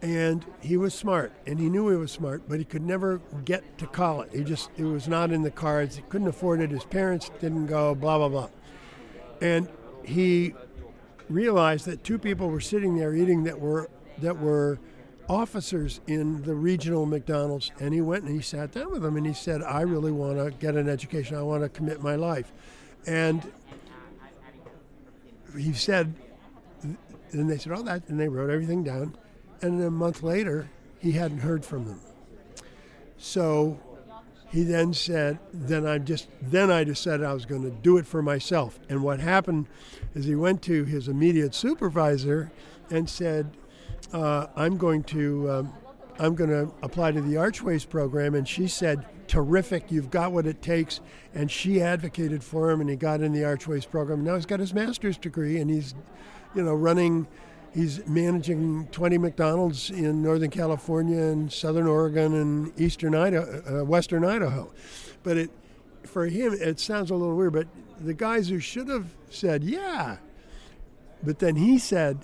and 0.00 0.44
he 0.60 0.76
was 0.76 0.94
smart, 0.94 1.32
and 1.46 1.58
he 1.58 1.68
knew 1.68 1.88
he 1.88 1.96
was 1.96 2.12
smart, 2.12 2.42
but 2.48 2.58
he 2.58 2.64
could 2.64 2.82
never 2.82 3.20
get 3.44 3.78
to 3.78 3.86
college. 3.86 4.30
He 4.32 4.44
just 4.44 4.70
it 4.76 4.84
was 4.84 5.08
not 5.08 5.32
in 5.32 5.42
the 5.42 5.50
cards. 5.50 5.96
He 5.96 6.02
couldn't 6.02 6.28
afford 6.28 6.60
it. 6.60 6.70
His 6.70 6.84
parents 6.84 7.30
didn't 7.40 7.66
go. 7.66 7.96
Blah 7.96 8.18
blah 8.18 8.28
blah, 8.28 8.48
and 9.40 9.68
he 10.04 10.54
realized 11.28 11.86
that 11.86 12.04
two 12.04 12.18
people 12.18 12.48
were 12.48 12.60
sitting 12.60 12.96
there 12.96 13.14
eating 13.14 13.44
that 13.44 13.60
were 13.60 13.88
that 14.18 14.38
were 14.38 14.78
officers 15.28 16.00
in 16.06 16.42
the 16.42 16.54
regional 16.54 17.06
McDonald's, 17.06 17.72
and 17.80 17.94
he 17.94 18.00
went 18.00 18.24
and 18.24 18.34
he 18.34 18.42
sat 18.42 18.72
down 18.72 18.90
with 18.90 19.02
them 19.02 19.16
and 19.16 19.26
he 19.26 19.32
said, 19.32 19.62
"I 19.62 19.80
really 19.82 20.12
want 20.12 20.38
to 20.38 20.50
get 20.58 20.76
an 20.76 20.88
education. 20.88 21.36
I 21.36 21.42
want 21.42 21.62
to 21.62 21.68
commit 21.68 22.02
my 22.02 22.14
life," 22.16 22.52
and 23.06 23.42
he 25.58 25.72
said, 25.72 26.14
and 27.32 27.50
they 27.50 27.58
said, 27.58 27.72
"Oh, 27.72 27.82
that," 27.82 28.08
and 28.08 28.20
they 28.20 28.28
wrote 28.28 28.50
everything 28.50 28.84
down, 28.84 29.16
and 29.62 29.82
a 29.82 29.90
month 29.90 30.22
later, 30.22 30.68
he 30.98 31.12
hadn't 31.12 31.38
heard 31.38 31.64
from 31.64 31.86
them. 31.86 32.00
So 33.16 33.78
he 34.54 34.62
then 34.62 34.94
said, 34.94 35.40
then 35.52 35.84
I 35.84 35.98
just 35.98 36.28
then 36.40 36.70
I 36.70 36.84
decided 36.84 37.26
I 37.26 37.34
was 37.34 37.44
going 37.44 37.62
to 37.62 37.72
do 37.72 37.96
it 37.96 38.06
for 38.06 38.22
myself. 38.22 38.78
And 38.88 39.02
what 39.02 39.18
happened 39.18 39.66
is 40.14 40.26
he 40.26 40.36
went 40.36 40.62
to 40.62 40.84
his 40.84 41.08
immediate 41.08 41.56
supervisor 41.56 42.52
and 42.88 43.10
said, 43.10 43.56
uh, 44.12 44.46
"I'm 44.54 44.76
going 44.76 45.02
to 45.04 45.50
um, 45.50 45.74
I'm 46.20 46.36
going 46.36 46.50
to 46.50 46.72
apply 46.84 47.10
to 47.10 47.20
the 47.20 47.36
Archways 47.36 47.84
program." 47.84 48.36
And 48.36 48.46
she 48.46 48.68
said, 48.68 49.04
"Terrific, 49.26 49.90
you've 49.90 50.12
got 50.12 50.30
what 50.30 50.46
it 50.46 50.62
takes." 50.62 51.00
And 51.34 51.50
she 51.50 51.82
advocated 51.82 52.44
for 52.44 52.70
him, 52.70 52.80
and 52.80 52.88
he 52.88 52.94
got 52.94 53.22
in 53.22 53.32
the 53.32 53.44
Archways 53.44 53.84
program. 53.84 54.22
Now 54.22 54.36
he's 54.36 54.46
got 54.46 54.60
his 54.60 54.72
master's 54.72 55.18
degree, 55.18 55.58
and 55.58 55.68
he's, 55.68 55.96
you 56.54 56.62
know, 56.62 56.74
running 56.74 57.26
he's 57.74 58.06
managing 58.06 58.86
20 58.92 59.18
McDonald's 59.18 59.90
in 59.90 60.22
Northern 60.22 60.50
California 60.50 61.20
and 61.20 61.52
Southern 61.52 61.86
Oregon 61.86 62.34
and 62.34 62.80
Eastern 62.80 63.14
Idaho, 63.14 63.80
uh, 63.80 63.84
Western 63.84 64.24
Idaho. 64.24 64.72
But 65.22 65.36
it, 65.36 65.50
for 66.04 66.26
him, 66.26 66.52
it 66.54 66.78
sounds 66.78 67.10
a 67.10 67.14
little 67.14 67.36
weird, 67.36 67.52
but 67.52 67.66
the 68.00 68.14
guys 68.14 68.48
who 68.48 68.60
should 68.60 68.88
have 68.88 69.06
said, 69.30 69.64
yeah, 69.64 70.18
but 71.22 71.40
then 71.40 71.56
he 71.56 71.78
said, 71.78 72.18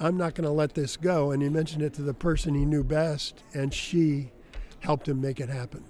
I'm 0.00 0.16
not 0.16 0.34
going 0.34 0.44
to 0.44 0.52
let 0.52 0.74
this 0.74 0.96
go. 0.96 1.30
And 1.30 1.42
he 1.42 1.48
mentioned 1.48 1.82
it 1.82 1.92
to 1.94 2.02
the 2.02 2.14
person 2.14 2.54
he 2.54 2.64
knew 2.64 2.82
best, 2.82 3.42
and 3.54 3.72
she 3.72 4.30
helped 4.80 5.08
him 5.08 5.20
make 5.20 5.40
it 5.40 5.48
happen. 5.48 5.84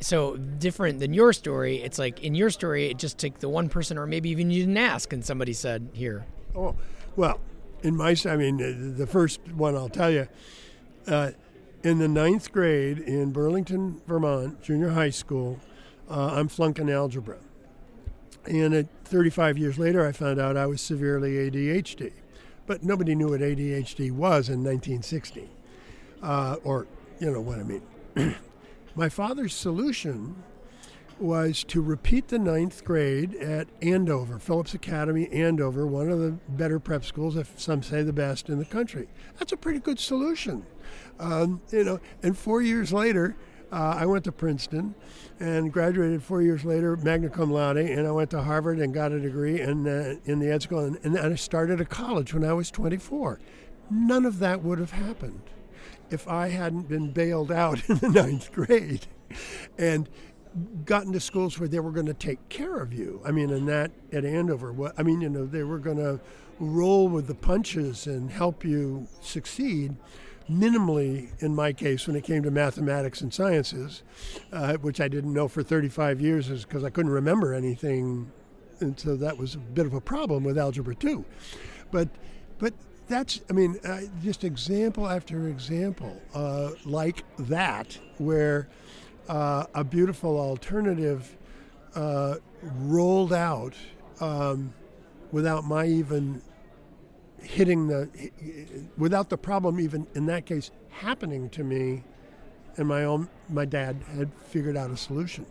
So 0.00 0.36
different 0.36 1.00
than 1.00 1.14
your 1.14 1.32
story, 1.32 1.82
it's 1.82 1.98
like 1.98 2.22
in 2.22 2.34
your 2.34 2.50
story, 2.50 2.86
it 2.90 2.98
just 2.98 3.18
took 3.18 3.38
the 3.38 3.48
one 3.48 3.68
person, 3.68 3.96
or 3.96 4.06
maybe 4.06 4.28
even 4.30 4.50
you 4.50 4.60
didn't 4.60 4.76
ask, 4.76 5.12
and 5.12 5.24
somebody 5.24 5.54
said, 5.54 5.88
"Here." 5.94 6.26
Oh, 6.54 6.76
well, 7.16 7.40
in 7.82 7.96
my, 7.96 8.16
I 8.26 8.36
mean, 8.36 8.96
the 8.96 9.06
first 9.06 9.40
one 9.54 9.74
I'll 9.74 9.88
tell 9.88 10.10
you, 10.10 10.28
uh, 11.06 11.32
in 11.82 11.98
the 11.98 12.08
ninth 12.08 12.52
grade 12.52 12.98
in 12.98 13.32
Burlington, 13.32 14.00
Vermont, 14.06 14.62
junior 14.62 14.90
high 14.90 15.10
school, 15.10 15.60
uh, 16.10 16.32
I'm 16.34 16.48
flunking 16.48 16.90
algebra, 16.90 17.36
and 18.44 18.74
at 18.74 18.86
35 19.04 19.58
years 19.58 19.78
later, 19.78 20.06
I 20.06 20.12
found 20.12 20.40
out 20.40 20.56
I 20.56 20.66
was 20.66 20.80
severely 20.80 21.34
ADHD, 21.34 22.12
but 22.66 22.82
nobody 22.82 23.14
knew 23.14 23.28
what 23.30 23.40
ADHD 23.40 24.10
was 24.10 24.48
in 24.48 24.64
1960, 24.64 25.48
uh, 26.22 26.56
or 26.64 26.86
you 27.20 27.30
know 27.30 27.40
what 27.40 27.58
I 27.58 27.62
mean. 27.62 27.82
My 28.94 29.08
father's 29.08 29.54
solution 29.54 30.36
was 31.20 31.64
to 31.64 31.80
repeat 31.80 32.28
the 32.28 32.38
ninth 32.38 32.84
grade 32.84 33.34
at 33.36 33.68
Andover, 33.82 34.38
Phillips 34.38 34.74
Academy, 34.74 35.28
Andover, 35.30 35.86
one 35.86 36.10
of 36.10 36.18
the 36.20 36.32
better 36.48 36.78
prep 36.78 37.04
schools, 37.04 37.36
if 37.36 37.58
some 37.58 37.82
say 37.82 38.02
the 38.02 38.12
best 38.12 38.48
in 38.48 38.58
the 38.58 38.64
country. 38.64 39.08
That's 39.38 39.52
a 39.52 39.56
pretty 39.56 39.80
good 39.80 39.98
solution. 39.98 40.66
Um, 41.18 41.60
you 41.70 41.84
know, 41.84 42.00
and 42.22 42.36
four 42.36 42.62
years 42.62 42.92
later, 42.92 43.36
uh, 43.72 43.96
I 43.98 44.06
went 44.06 44.24
to 44.24 44.32
Princeton 44.32 44.94
and 45.40 45.72
graduated 45.72 46.22
four 46.22 46.42
years 46.42 46.64
later, 46.64 46.96
magna 46.96 47.28
cum 47.28 47.50
laude, 47.50 47.78
and 47.78 48.06
I 48.06 48.10
went 48.10 48.30
to 48.30 48.42
Harvard 48.42 48.78
and 48.78 48.94
got 48.94 49.12
a 49.12 49.20
degree 49.20 49.60
in, 49.60 49.86
uh, 49.86 50.16
in 50.24 50.38
the 50.38 50.50
ed 50.50 50.62
school, 50.62 50.80
and, 50.80 50.98
and 51.02 51.18
I 51.18 51.34
started 51.34 51.80
a 51.80 51.84
college 51.84 52.32
when 52.32 52.44
I 52.44 52.52
was 52.52 52.70
24. 52.70 53.40
None 53.90 54.24
of 54.24 54.38
that 54.38 54.62
would 54.62 54.78
have 54.78 54.92
happened 54.92 55.42
if 56.10 56.28
I 56.28 56.48
hadn't 56.48 56.88
been 56.88 57.10
bailed 57.10 57.50
out 57.50 57.82
in 57.88 57.98
the 57.98 58.08
ninth 58.08 58.52
grade 58.52 59.06
and 59.78 60.08
gotten 60.84 61.12
to 61.12 61.20
schools 61.20 61.58
where 61.58 61.68
they 61.68 61.80
were 61.80 61.90
going 61.90 62.06
to 62.06 62.14
take 62.14 62.48
care 62.48 62.76
of 62.76 62.92
you. 62.92 63.20
I 63.24 63.30
mean, 63.30 63.50
and 63.50 63.68
that 63.68 63.90
at 64.12 64.24
Andover, 64.24 64.72
what 64.72 64.94
I 64.98 65.02
mean, 65.02 65.20
you 65.20 65.28
know, 65.28 65.46
they 65.46 65.62
were 65.62 65.78
going 65.78 65.98
to 65.98 66.20
roll 66.58 67.08
with 67.08 67.26
the 67.26 67.34
punches 67.34 68.06
and 68.06 68.30
help 68.30 68.64
you 68.64 69.06
succeed. 69.20 69.96
Minimally, 70.48 71.30
in 71.42 71.54
my 71.54 71.72
case, 71.72 72.06
when 72.06 72.14
it 72.14 72.22
came 72.22 72.44
to 72.44 72.52
mathematics 72.52 73.20
and 73.20 73.34
sciences, 73.34 74.04
uh, 74.52 74.74
which 74.74 75.00
I 75.00 75.08
didn't 75.08 75.32
know 75.32 75.48
for 75.48 75.62
35 75.62 76.20
years, 76.20 76.48
is 76.50 76.64
because 76.64 76.84
I 76.84 76.90
couldn't 76.90 77.10
remember 77.10 77.52
anything, 77.52 78.30
and 78.78 78.98
so 78.98 79.16
that 79.16 79.36
was 79.36 79.56
a 79.56 79.58
bit 79.58 79.86
of 79.86 79.94
a 79.94 80.00
problem 80.00 80.44
with 80.44 80.56
algebra 80.56 80.94
two. 80.94 81.24
But, 81.90 82.08
but 82.58 82.74
that's, 83.08 83.40
I 83.50 83.54
mean, 83.54 83.76
uh, 83.84 84.02
just 84.22 84.44
example 84.44 85.08
after 85.08 85.48
example 85.48 86.22
uh, 86.32 86.70
like 86.84 87.24
that, 87.38 87.98
where 88.18 88.68
uh, 89.28 89.66
a 89.74 89.84
beautiful 89.84 90.38
alternative 90.38 91.36
uh, 91.94 92.36
rolled 92.62 93.32
out 93.32 93.74
um, 94.20 94.72
without 95.32 95.64
my 95.64 95.86
even 95.86 96.42
hitting 97.40 97.86
the, 97.86 98.08
without 98.96 99.28
the 99.28 99.38
problem 99.38 99.78
even 99.80 100.06
in 100.14 100.26
that 100.26 100.46
case 100.46 100.70
happening 100.90 101.48
to 101.50 101.62
me, 101.62 102.02
and 102.76 102.88
my 102.88 103.04
own, 103.04 103.28
my 103.48 103.64
dad 103.64 103.96
had 104.14 104.32
figured 104.48 104.76
out 104.76 104.90
a 104.90 104.96
solution, 104.96 105.46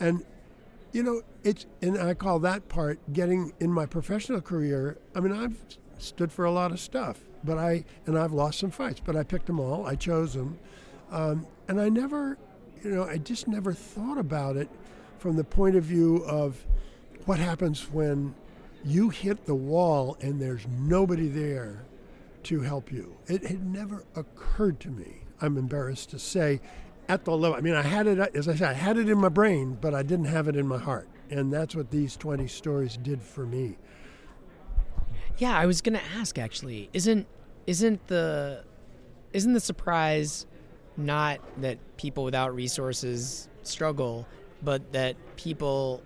and 0.00 0.24
you 0.92 1.02
know, 1.02 1.20
it's, 1.44 1.66
and 1.82 1.98
I 1.98 2.14
call 2.14 2.38
that 2.40 2.68
part 2.68 2.98
getting 3.12 3.52
in 3.60 3.70
my 3.70 3.84
professional 3.84 4.40
career. 4.40 4.96
I 5.14 5.20
mean, 5.20 5.32
I've 5.32 5.60
stood 5.98 6.32
for 6.32 6.46
a 6.46 6.50
lot 6.50 6.72
of 6.72 6.80
stuff. 6.80 7.20
But 7.44 7.56
I 7.58 7.84
and 8.06 8.18
I've 8.18 8.32
lost 8.32 8.58
some 8.58 8.72
fights, 8.72 9.00
but 9.04 9.14
I 9.14 9.22
picked 9.22 9.46
them 9.46 9.60
all. 9.60 9.86
I 9.86 9.94
chose 9.94 10.34
them, 10.34 10.58
um, 11.12 11.46
and 11.68 11.80
I 11.80 11.88
never, 11.88 12.36
you 12.82 12.90
know, 12.90 13.04
I 13.04 13.18
just 13.18 13.48
never 13.48 13.72
thought 13.72 14.18
about 14.18 14.56
it 14.56 14.68
from 15.18 15.36
the 15.36 15.44
point 15.44 15.76
of 15.76 15.84
view 15.84 16.24
of 16.26 16.64
what 17.26 17.38
happens 17.38 17.90
when 17.90 18.34
you 18.84 19.10
hit 19.10 19.44
the 19.44 19.54
wall 19.54 20.16
and 20.20 20.40
there's 20.40 20.66
nobody 20.80 21.28
there 21.28 21.84
to 22.44 22.60
help 22.60 22.92
you. 22.92 23.16
It 23.26 23.44
had 23.44 23.66
never 23.66 24.04
occurred 24.14 24.80
to 24.80 24.90
me. 24.90 25.22
I'm 25.40 25.56
embarrassed 25.56 26.10
to 26.10 26.18
say, 26.18 26.60
at 27.08 27.24
the 27.24 27.36
level. 27.36 27.56
I 27.56 27.60
mean, 27.60 27.74
I 27.74 27.82
had 27.82 28.06
it, 28.06 28.18
as 28.34 28.48
I 28.48 28.54
said, 28.54 28.68
I 28.68 28.72
had 28.74 28.98
it 28.98 29.08
in 29.08 29.18
my 29.18 29.28
brain, 29.28 29.78
but 29.80 29.94
I 29.94 30.02
didn't 30.02 30.26
have 30.26 30.48
it 30.48 30.56
in 30.56 30.66
my 30.66 30.78
heart. 30.78 31.08
And 31.30 31.52
that's 31.52 31.74
what 31.74 31.90
these 31.90 32.16
20 32.16 32.46
stories 32.46 32.96
did 32.96 33.22
for 33.22 33.46
me. 33.46 33.76
Yeah, 35.38 35.56
I 35.56 35.66
was 35.66 35.80
gonna 35.80 36.02
ask 36.16 36.36
actually. 36.36 36.90
Isn't 36.92 37.26
isn't 37.66 38.08
the 38.08 38.64
isn't 39.32 39.52
the 39.52 39.60
surprise 39.60 40.46
not 40.98 41.40
that 41.60 41.78
people 41.96 42.24
without 42.24 42.54
resources 42.54 43.48
struggle, 43.62 44.26
but 44.62 44.92
that 44.92 45.16
people 45.36 46.02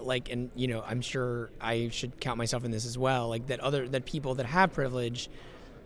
like 0.00 0.30
and 0.30 0.48
you 0.54 0.68
know 0.68 0.80
i'm 0.86 1.00
sure 1.00 1.50
i 1.60 1.88
should 1.88 2.20
count 2.20 2.38
myself 2.38 2.64
in 2.64 2.70
this 2.70 2.86
as 2.86 2.96
well 2.96 3.28
like 3.28 3.48
that 3.48 3.58
other 3.58 3.88
that 3.88 4.04
people 4.04 4.32
that 4.36 4.46
have 4.46 4.72
privilege 4.72 5.28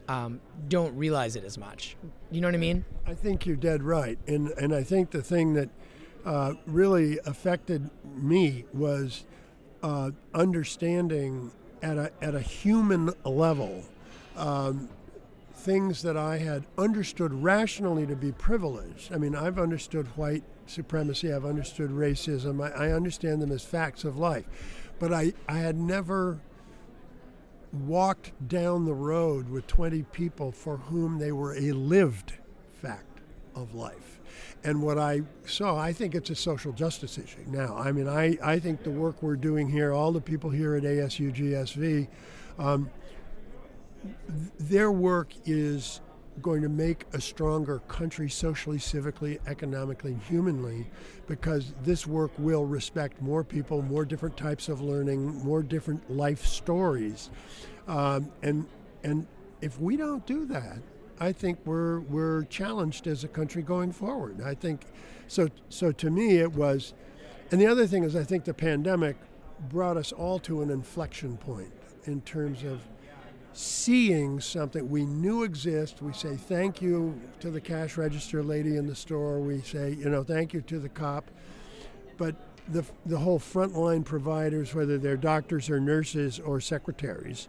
um, 0.08 0.40
don't 0.68 0.94
realize 0.96 1.36
it 1.36 1.44
as 1.44 1.56
much. 1.56 1.96
You 2.30 2.40
know 2.40 2.48
what 2.48 2.54
i 2.54 2.58
mean? 2.58 2.84
I 3.06 3.14
think 3.14 3.46
you're 3.46 3.56
dead 3.56 3.82
right. 3.82 4.18
And 4.26 4.50
and 4.58 4.74
i 4.74 4.82
think 4.82 5.12
the 5.12 5.22
thing 5.22 5.54
that 5.54 5.70
uh, 6.24 6.54
really 6.66 7.18
affected 7.24 7.90
me 8.04 8.64
was 8.72 9.24
uh, 9.82 10.10
understanding 10.34 11.50
at 11.82 11.98
a, 11.98 12.12
at 12.20 12.34
a 12.34 12.40
human 12.40 13.12
level, 13.24 13.84
um, 14.36 14.88
things 15.62 16.02
that 16.02 16.16
I 16.16 16.38
had 16.38 16.64
understood 16.76 17.32
rationally 17.32 18.04
to 18.06 18.16
be 18.16 18.32
privileged. 18.32 19.12
I 19.12 19.18
mean, 19.18 19.36
I've 19.36 19.60
understood 19.60 20.08
white 20.16 20.42
supremacy, 20.66 21.32
I've 21.32 21.44
understood 21.44 21.90
racism, 21.90 22.60
I, 22.60 22.88
I 22.88 22.92
understand 22.92 23.40
them 23.40 23.52
as 23.52 23.64
facts 23.64 24.02
of 24.02 24.16
life. 24.16 24.44
But 24.98 25.12
I, 25.12 25.32
I 25.48 25.58
had 25.58 25.76
never 25.76 26.40
walked 27.72 28.32
down 28.48 28.84
the 28.84 28.94
road 28.94 29.48
with 29.48 29.66
20 29.68 30.02
people 30.12 30.50
for 30.50 30.78
whom 30.78 31.18
they 31.18 31.30
were 31.30 31.54
a 31.54 31.72
lived 31.72 32.32
fact 32.80 33.20
of 33.54 33.72
life. 33.72 34.20
And 34.64 34.82
what 34.82 34.98
I 34.98 35.22
saw, 35.46 35.78
I 35.78 35.92
think 35.92 36.14
it's 36.14 36.30
a 36.30 36.34
social 36.34 36.72
justice 36.72 37.18
issue. 37.18 37.44
Now, 37.46 37.76
I 37.76 37.92
mean, 37.92 38.08
I, 38.08 38.36
I 38.42 38.58
think 38.58 38.82
the 38.82 38.90
work 38.90 39.22
we're 39.22 39.36
doing 39.36 39.68
here, 39.68 39.92
all 39.92 40.10
the 40.10 40.20
people 40.20 40.50
here 40.50 40.74
at 40.74 40.82
ASUGSV, 40.82 42.08
um, 42.58 42.90
their 44.58 44.90
work 44.90 45.32
is 45.44 46.00
going 46.40 46.62
to 46.62 46.68
make 46.68 47.04
a 47.12 47.20
stronger 47.20 47.80
country 47.88 48.28
socially, 48.30 48.78
civically, 48.78 49.38
economically, 49.46 50.12
and 50.12 50.22
humanly, 50.22 50.86
because 51.26 51.74
this 51.84 52.06
work 52.06 52.30
will 52.38 52.64
respect 52.64 53.20
more 53.20 53.44
people, 53.44 53.82
more 53.82 54.04
different 54.04 54.36
types 54.36 54.68
of 54.68 54.80
learning, 54.80 55.34
more 55.44 55.62
different 55.62 56.10
life 56.10 56.44
stories. 56.46 57.30
Um, 57.86 58.32
and, 58.42 58.66
and 59.04 59.26
if 59.60 59.78
we 59.78 59.96
don't 59.96 60.24
do 60.26 60.46
that, 60.46 60.78
I 61.20 61.32
think 61.32 61.58
we're 61.64 62.00
we're 62.00 62.44
challenged 62.44 63.06
as 63.06 63.22
a 63.22 63.28
country 63.28 63.62
going 63.62 63.92
forward. 63.92 64.40
I 64.40 64.54
think 64.54 64.80
so. 65.28 65.48
So 65.68 65.92
to 65.92 66.10
me, 66.10 66.38
it 66.38 66.52
was, 66.52 66.94
and 67.52 67.60
the 67.60 67.66
other 67.66 67.86
thing 67.86 68.02
is, 68.02 68.16
I 68.16 68.24
think 68.24 68.44
the 68.44 68.54
pandemic 68.54 69.16
brought 69.68 69.96
us 69.96 70.10
all 70.10 70.40
to 70.40 70.62
an 70.62 70.70
inflection 70.70 71.36
point 71.36 71.72
in 72.06 72.22
terms 72.22 72.64
of 72.64 72.80
seeing 73.54 74.40
something 74.40 74.88
we 74.88 75.04
knew 75.04 75.42
exists. 75.42 76.00
We 76.00 76.12
say 76.12 76.36
thank 76.36 76.80
you 76.80 77.20
to 77.40 77.50
the 77.50 77.60
cash 77.60 77.96
register 77.96 78.42
lady 78.42 78.76
in 78.76 78.86
the 78.86 78.94
store. 78.94 79.40
We 79.40 79.60
say 79.60 79.96
you 79.98 80.08
know 80.08 80.22
thank 80.24 80.52
you 80.52 80.60
to 80.62 80.78
the 80.78 80.88
cop, 80.88 81.30
but 82.16 82.34
the 82.68 82.84
the 83.06 83.18
whole 83.18 83.38
frontline 83.38 84.04
providers, 84.04 84.74
whether 84.74 84.98
they're 84.98 85.16
doctors 85.16 85.68
or 85.68 85.80
nurses 85.80 86.38
or 86.38 86.60
secretaries, 86.60 87.48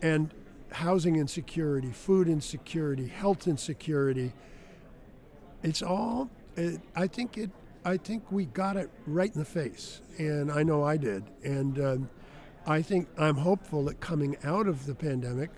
and 0.00 0.32
housing 0.72 1.16
insecurity, 1.16 1.90
food 1.90 2.28
insecurity, 2.28 3.06
health 3.06 3.46
insecurity. 3.46 4.32
It's 5.62 5.82
all. 5.82 6.30
It, 6.56 6.80
I 6.94 7.06
think 7.06 7.38
it. 7.38 7.50
I 7.84 7.96
think 7.96 8.30
we 8.30 8.44
got 8.46 8.76
it 8.76 8.90
right 9.06 9.32
in 9.32 9.38
the 9.38 9.44
face, 9.44 10.00
and 10.18 10.52
I 10.52 10.62
know 10.62 10.84
I 10.84 10.96
did. 10.96 11.24
And 11.42 11.80
um, 11.80 12.10
I 12.66 12.80
think 12.82 13.08
I'm 13.18 13.36
hopeful 13.36 13.84
that 13.86 14.00
coming 14.00 14.36
out 14.44 14.68
of 14.68 14.86
the 14.86 14.94
pandemic, 14.94 15.50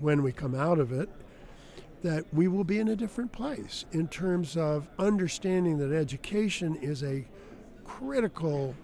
when 0.00 0.22
we 0.22 0.32
come 0.32 0.54
out 0.54 0.78
of 0.78 0.92
it, 0.92 1.08
that 2.02 2.24
we 2.32 2.48
will 2.48 2.64
be 2.64 2.78
in 2.78 2.88
a 2.88 2.96
different 2.96 3.32
place 3.32 3.84
in 3.92 4.08
terms 4.08 4.56
of 4.56 4.88
understanding 4.98 5.78
that 5.78 5.92
education 5.92 6.76
is 6.76 7.02
a 7.02 7.24
critical 7.84 8.74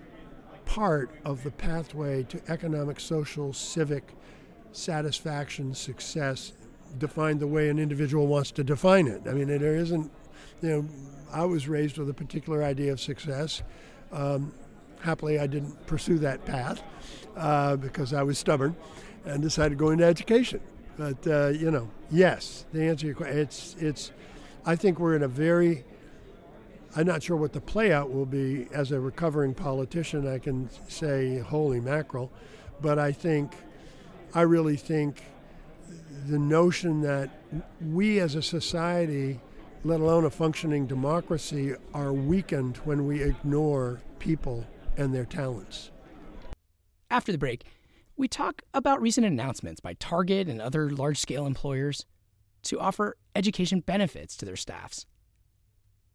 part 0.65 1.11
of 1.25 1.43
the 1.43 1.51
pathway 1.51 2.23
to 2.25 2.41
economic, 2.49 2.99
social, 2.99 3.53
civic 3.53 4.15
satisfaction, 4.73 5.75
success, 5.75 6.53
defined 6.99 7.41
the 7.41 7.47
way 7.47 7.69
an 7.69 7.79
individual 7.79 8.27
wants 8.27 8.51
to 8.53 8.65
define 8.65 9.07
it. 9.07 9.23
I 9.29 9.33
mean, 9.33 9.49
there 9.49 9.77
isn't, 9.77 10.11
you 10.63 10.69
know, 10.69 10.89
I 11.33 11.45
was 11.45 11.69
raised 11.69 11.99
with 11.99 12.09
a 12.09 12.15
particular 12.15 12.63
idea 12.63 12.93
of 12.93 13.01
success. 13.01 13.63
Um, 14.13 14.53
happily, 15.05 15.39
I 15.39 15.47
didn't 15.47 15.87
pursue 15.87 16.19
that 16.19 16.45
path 16.45 16.83
uh, 17.37 17.77
because 17.77 18.13
I 18.13 18.23
was 18.23 18.39
stubborn 18.39 18.75
and 19.25 19.43
decided 19.43 19.71
to 19.71 19.77
go 19.77 19.91
into 19.91 20.05
education. 20.05 20.61
But 20.97 21.27
uh, 21.27 21.49
you 21.49 21.71
know, 21.71 21.91
yes, 22.11 22.65
the 22.73 22.83
answer 22.85 23.03
to 23.03 23.07
your 23.07 23.17
question, 23.17 23.39
it's 23.39 23.77
it's. 23.79 24.13
I 24.67 24.77
think 24.77 24.99
we're 24.99 25.17
in 25.17 25.23
a 25.23 25.29
very. 25.29 25.85
I'm 26.97 27.07
not 27.07 27.23
sure 27.23 27.37
what 27.37 27.53
the 27.53 27.61
playout 27.61 28.13
will 28.13 28.27
be. 28.27 28.69
As 28.73 28.93
a 28.93 29.01
recovering 29.01 29.53
politician, 29.53 30.27
I 30.27 30.39
can 30.39 30.71
say 30.89 31.39
holy 31.39 31.81
mackerel, 31.81 32.31
but 32.81 32.99
I 32.99 33.11
think, 33.11 33.53
I 34.33 34.43
really 34.43 34.77
think, 34.77 35.23
the 36.29 36.39
notion 36.39 37.01
that 37.03 37.31
we 37.91 38.21
as 38.21 38.37
a 38.37 38.43
society, 38.43 39.41
let 39.83 39.99
alone 39.99 40.25
a 40.25 40.31
functioning 40.31 40.87
democracy, 40.87 41.75
are 41.93 42.13
weakened 42.13 42.77
when 42.85 43.09
we 43.09 43.23
ignore 43.23 44.01
people 44.21 44.65
and 44.97 45.15
their 45.15 45.25
talents. 45.25 45.91
After 47.11 47.33
the 47.33 47.39
break 47.39 47.65
we 48.17 48.29
talk 48.29 48.63
about 48.73 49.03
recent 49.03 49.27
announcements 49.27 49.81
by 49.81 49.95
Target 49.95 50.49
and 50.49 50.61
other 50.61 50.91
large 50.91 51.19
scale 51.19 51.47
employers 51.47 52.07
to 52.63 52.79
offer 52.79 53.17
education 53.35 53.81
benefits 53.81 54.37
to 54.37 54.45
their 54.45 54.57
staffs. 54.57 55.07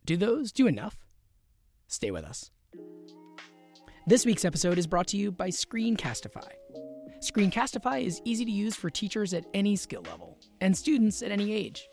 Do 0.06 0.16
those 0.16 0.52
do 0.52 0.66
enough? 0.66 0.98
Stay 1.88 2.10
with 2.10 2.24
us. 2.24 2.52
This 4.08 4.26
week's 4.26 4.46
episode 4.46 4.78
is 4.78 4.88
brought 4.88 5.08
to 5.08 5.18
you 5.18 5.32
by 5.32 5.50
Screencastify. 5.50 6.48
Screencastify 7.22 8.04
is 8.04 8.22
easy 8.24 8.46
to 8.46 8.52
use 8.52 8.76
for 8.76 8.90
teachers 8.90 9.34
at 9.34 9.46
any 9.54 9.76
skill 9.76 10.04
level 10.04 10.40
and 10.62 10.76
students 10.76 11.22
at 11.22 11.32
any 11.32 11.52
age. 11.52 11.88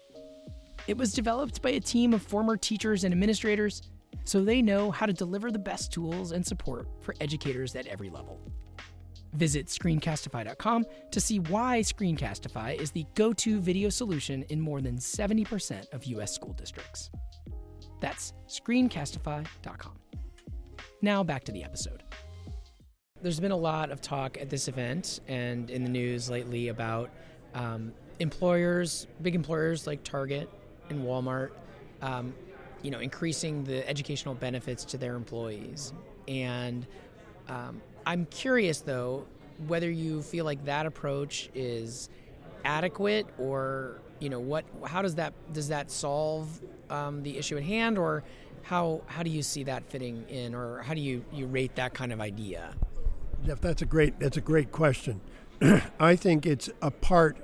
It 0.87 0.97
was 0.97 1.13
developed 1.13 1.61
by 1.63 1.71
a 1.71 1.81
team 1.81 2.15
of 2.15 2.23
former 2.23 2.57
teachers 2.57 3.03
and 3.03 3.13
administrators 3.13 3.83
so 4.27 4.45
they 4.45 4.61
know 4.61 4.91
how 4.91 5.07
to 5.07 5.13
deliver 5.13 5.51
the 5.51 5.59
best 5.59 5.93
tools 5.93 6.33
and 6.33 6.45
support 6.45 6.89
for 7.01 7.15
educators 7.21 7.75
at 7.77 7.87
every 7.87 8.11
level. 8.11 8.41
Visit 9.35 9.67
screencastify.com 9.67 10.87
to 11.11 11.21
see 11.21 11.39
why 11.39 11.81
Screencastify 11.81 12.81
is 12.81 12.91
the 12.91 13.07
go 13.15 13.33
to 13.35 13.61
video 13.61 13.89
solution 13.89 14.43
in 14.49 14.61
more 14.61 14.81
than 14.81 14.97
70% 14.97 15.93
of 15.93 16.05
U.S. 16.05 16.35
school 16.35 16.55
districts. 16.55 17.11
That's 18.01 18.33
screencastify.com. 18.49 19.99
Now 21.03 21.23
back 21.23 21.45
to 21.45 21.53
the 21.53 21.63
episode. 21.63 22.03
There's 23.23 23.41
been 23.41 23.53
a 23.53 23.57
lot 23.57 23.91
of 23.91 24.01
talk 24.01 24.39
at 24.41 24.51
this 24.51 24.69
event 24.69 25.21
and 25.29 25.71
in 25.71 25.85
the 25.85 25.91
news 25.91 26.29
lately 26.31 26.69
about 26.69 27.11
um, 27.55 27.93
employers, 28.19 29.07
big 29.23 29.35
employers 29.35 29.87
like 29.87 30.03
Target 30.03 30.49
and 30.91 31.03
Walmart, 31.03 31.51
um, 32.03 32.35
you 32.83 32.91
know, 32.91 33.01
increasing 33.01 33.65
the 33.65 33.89
educational 33.89 34.35
benefits 34.35 34.85
to 34.85 34.99
their 34.99 35.15
employees. 35.15 35.93
And 36.29 36.87
um, 37.49 37.81
I'm 38.05 38.27
curious 38.27 38.81
though 38.81 39.27
whether 39.67 39.91
you 39.91 40.23
feel 40.23 40.45
like 40.45 40.65
that 40.67 40.87
approach 40.87 41.49
is 41.55 42.11
adequate 42.65 43.27
or 43.39 44.01
you 44.21 44.29
know 44.29 44.41
what 44.41 44.65
how 44.85 45.03
does 45.03 45.15
that 45.15 45.33
does 45.53 45.69
that 45.69 45.91
solve 45.91 46.61
um, 46.91 47.23
the 47.23 47.37
issue 47.37 47.57
at 47.57 47.63
hand? 47.63 47.99
Or 47.99 48.23
how 48.63 49.03
how 49.07 49.23
do 49.23 49.31
you 49.31 49.43
see 49.43 49.65
that 49.65 49.85
fitting 49.85 50.25
in? 50.29 50.55
Or 50.55 50.83
how 50.83 50.95
do 50.95 51.01
you 51.01 51.25
you 51.33 51.47
rate 51.47 51.75
that 51.77 51.95
kind 51.95 52.13
of 52.13 52.21
idea? 52.21 52.75
Jeff 53.45 53.61
that's 53.61 53.83
a 53.83 53.87
great 53.87 54.19
that's 54.19 54.37
a 54.37 54.41
great 54.43 54.73
question. 54.73 55.21
I 56.01 56.17
think 56.17 56.47
it's 56.47 56.71
a 56.83 56.91
part 56.91 57.37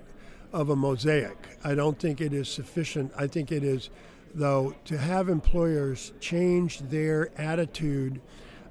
of 0.52 0.68
a 0.68 0.76
mosaic. 0.76 1.58
I 1.64 1.74
don't 1.74 1.98
think 1.98 2.20
it 2.20 2.32
is 2.32 2.48
sufficient. 2.48 3.12
I 3.16 3.26
think 3.26 3.50
it 3.50 3.64
is 3.64 3.90
though 4.34 4.74
to 4.84 4.98
have 4.98 5.28
employers 5.28 6.12
change 6.20 6.78
their 6.78 7.30
attitude 7.40 8.20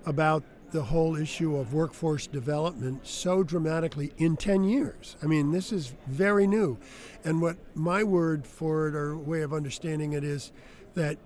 about 0.05 0.43
the 0.71 0.83
whole 0.83 1.15
issue 1.17 1.57
of 1.57 1.73
workforce 1.73 2.27
development 2.27 3.05
so 3.05 3.43
dramatically 3.43 4.13
in 4.17 4.37
10 4.37 4.63
years. 4.63 5.17
I 5.21 5.25
mean, 5.25 5.51
this 5.51 5.71
is 5.71 5.93
very 6.07 6.47
new. 6.47 6.77
And 7.23 7.41
what 7.41 7.57
my 7.75 8.03
word 8.03 8.47
for 8.47 8.87
it 8.87 8.95
or 8.95 9.17
way 9.17 9.41
of 9.41 9.53
understanding 9.53 10.13
it 10.13 10.23
is 10.23 10.51
that 10.93 11.17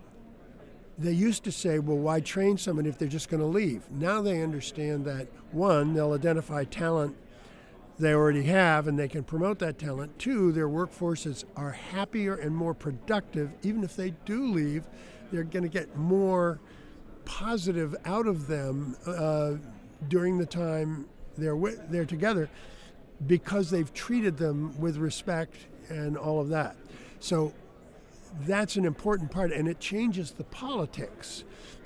they 0.98 1.12
used 1.12 1.44
to 1.44 1.52
say, 1.52 1.78
well, 1.78 1.98
why 1.98 2.22
train 2.22 2.58
someone 2.58 2.86
if 2.86 2.98
they're 2.98 3.08
just 3.08 3.30
going 3.30 3.42
to 3.42 3.48
leave? 3.48 3.90
Now 3.92 4.22
they 4.22 4.42
understand 4.42 5.06
that, 5.06 5.28
one, 5.52 5.94
they'll 5.94 6.14
identify 6.14 6.64
talent 6.64 7.16
they 7.98 8.14
already 8.14 8.44
have 8.44 8.88
and 8.88 9.00
they 9.00 9.08
can 9.08 9.24
promote 9.24 9.60
that 9.60 9.80
talent. 9.80 10.18
Two, 10.20 10.52
their 10.52 10.68
workforces 10.68 11.46
are 11.56 11.72
happier 11.72 12.36
and 12.36 12.56
more 12.56 12.74
productive. 12.74 13.52
Even 13.64 13.84
if 13.84 13.96
they 13.96 14.12
do 14.26 14.52
leave, 14.52 14.84
they're 15.32 15.44
going 15.44 15.64
to 15.64 15.70
get 15.70 15.96
more 15.96 16.60
positive 17.24 17.96
out 18.06 18.28
of 18.28 18.48
them 18.48 18.96
uh, 19.08 19.54
during 20.08 20.38
the 20.38 20.46
time 20.46 21.06
they're 21.38 21.58
they're 21.90 22.06
together 22.06 22.50
because 23.28 23.70
they've 23.70 23.94
treated 23.94 24.38
them 24.38 24.80
with 24.80 24.98
respect 24.98 25.56
and 25.90 26.18
all 26.18 26.40
of 26.40 26.50
that. 26.50 26.76
So 27.20 27.54
that's 28.42 28.76
an 28.76 28.86
important 28.86 29.32
part, 29.32 29.52
and 29.52 29.68
it 29.68 29.80
changes 29.80 30.32
the 30.32 30.44
politics. 30.46 31.44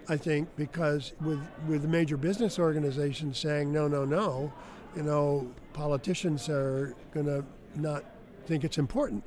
I 0.08 0.18
think 0.18 0.50
because 0.56 1.14
with 1.22 1.40
with 1.68 1.86
major 1.86 2.18
business 2.18 2.58
organizations 2.58 3.38
saying 3.38 3.72
no, 3.72 3.88
no, 3.88 4.06
no, 4.06 4.52
you 4.96 5.04
know, 5.04 5.48
politicians 5.80 6.50
are 6.50 6.94
going 7.14 7.26
to 7.26 7.42
not 7.76 8.04
think 8.46 8.66
it's 8.66 8.78
important. 8.78 9.24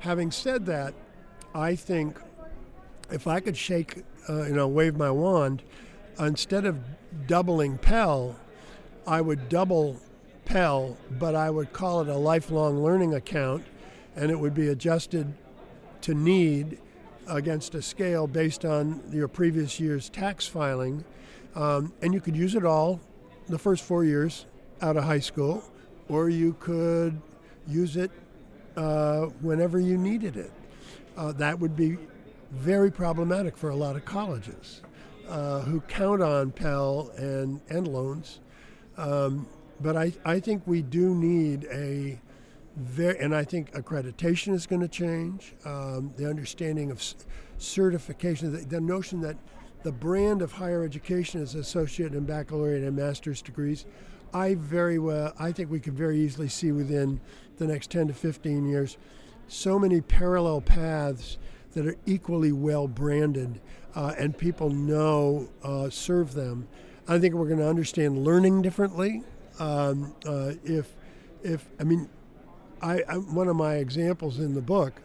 Having 0.00 0.30
said 0.30 0.66
that, 0.66 0.92
I 1.54 1.74
think 1.74 2.20
if 3.10 3.26
I 3.26 3.40
could 3.40 3.56
shake 3.56 4.04
uh, 4.28 4.42
you 4.42 4.52
know, 4.54 4.68
wave 4.68 4.96
my 4.96 5.10
wand, 5.10 5.62
instead 6.20 6.66
of 6.66 6.78
doubling 7.26 7.78
Pell, 7.78 8.36
I 9.06 9.22
would 9.22 9.48
double 9.48 9.98
Pell, 10.44 10.98
but 11.12 11.34
I 11.34 11.48
would 11.48 11.72
call 11.72 12.02
it 12.02 12.08
a 12.08 12.16
lifelong 12.16 12.82
learning 12.84 13.14
account, 13.14 13.64
and 14.16 14.30
it 14.30 14.38
would 14.38 14.54
be 14.54 14.68
adjusted 14.68 15.32
to 16.02 16.12
need 16.12 16.78
against 17.26 17.74
a 17.74 17.80
scale 17.80 18.26
based 18.26 18.66
on 18.66 19.00
your 19.10 19.28
previous 19.28 19.80
year's 19.80 20.10
tax 20.10 20.46
filing. 20.46 21.06
Um, 21.54 21.94
and 22.02 22.12
you 22.12 22.20
could 22.20 22.36
use 22.36 22.54
it 22.54 22.66
all 22.66 23.00
the 23.48 23.58
first 23.58 23.82
four 23.82 24.04
years 24.04 24.44
out 24.82 24.98
of 24.98 25.04
high 25.04 25.20
school, 25.20 25.64
or 26.08 26.28
you 26.28 26.54
could 26.60 27.20
use 27.66 27.96
it 27.96 28.10
uh, 28.76 29.26
whenever 29.40 29.80
you 29.80 29.96
needed 29.96 30.36
it. 30.36 30.52
Uh, 31.16 31.32
that 31.32 31.58
would 31.58 31.74
be 31.74 31.96
very 32.52 32.90
problematic 32.90 33.56
for 33.56 33.70
a 33.70 33.74
lot 33.74 33.96
of 33.96 34.04
colleges 34.04 34.82
uh, 35.28 35.60
who 35.60 35.80
count 35.82 36.22
on 36.22 36.50
Pell 36.50 37.10
and, 37.16 37.60
and 37.68 37.88
loans. 37.88 38.40
Um, 38.96 39.46
but 39.80 39.96
I, 39.96 40.12
I 40.24 40.40
think 40.40 40.62
we 40.66 40.82
do 40.82 41.14
need 41.14 41.66
a 41.70 42.20
very, 42.76 43.18
and 43.18 43.34
I 43.34 43.44
think 43.44 43.72
accreditation 43.72 44.54
is 44.54 44.66
going 44.66 44.82
to 44.82 44.88
change. 44.88 45.54
Um, 45.64 46.12
the 46.16 46.28
understanding 46.28 46.90
of 46.90 47.02
certification, 47.58 48.52
the, 48.52 48.58
the, 48.58 48.80
notion 48.80 49.20
that 49.22 49.36
the 49.82 49.92
brand 49.92 50.42
of 50.42 50.52
higher 50.52 50.84
education 50.84 51.40
is 51.40 51.54
associate 51.54 52.12
and 52.12 52.26
baccalaureate 52.26 52.82
and 52.84 52.94
master's 52.96 53.40
degrees. 53.40 53.86
I 54.36 54.54
very 54.54 54.98
well, 54.98 55.32
I 55.38 55.50
think 55.50 55.70
we 55.70 55.80
could 55.80 55.94
very 55.94 56.18
easily 56.18 56.50
see 56.50 56.70
within 56.70 57.20
the 57.56 57.66
next 57.66 57.90
10 57.90 58.08
to 58.08 58.12
15 58.12 58.68
years 58.68 58.98
so 59.48 59.78
many 59.78 60.02
parallel 60.02 60.60
paths 60.60 61.38
that 61.72 61.86
are 61.86 61.96
equally 62.04 62.52
well 62.52 62.86
branded 62.86 63.62
uh, 63.94 64.12
and 64.18 64.36
people 64.36 64.68
know 64.68 65.48
uh, 65.62 65.88
serve 65.88 66.34
them. 66.34 66.68
I 67.08 67.18
think 67.18 67.34
we're 67.34 67.46
going 67.46 67.60
to 67.60 67.68
understand 67.68 68.24
learning 68.24 68.60
differently. 68.60 69.22
Um, 69.58 70.14
uh, 70.26 70.52
if, 70.64 70.94
if 71.42 71.66
I 71.80 71.84
mean, 71.84 72.06
I, 72.82 73.02
I, 73.08 73.14
one 73.14 73.48
of 73.48 73.56
my 73.56 73.76
examples 73.76 74.38
in 74.38 74.54
the 74.54 74.60
book. 74.60 75.00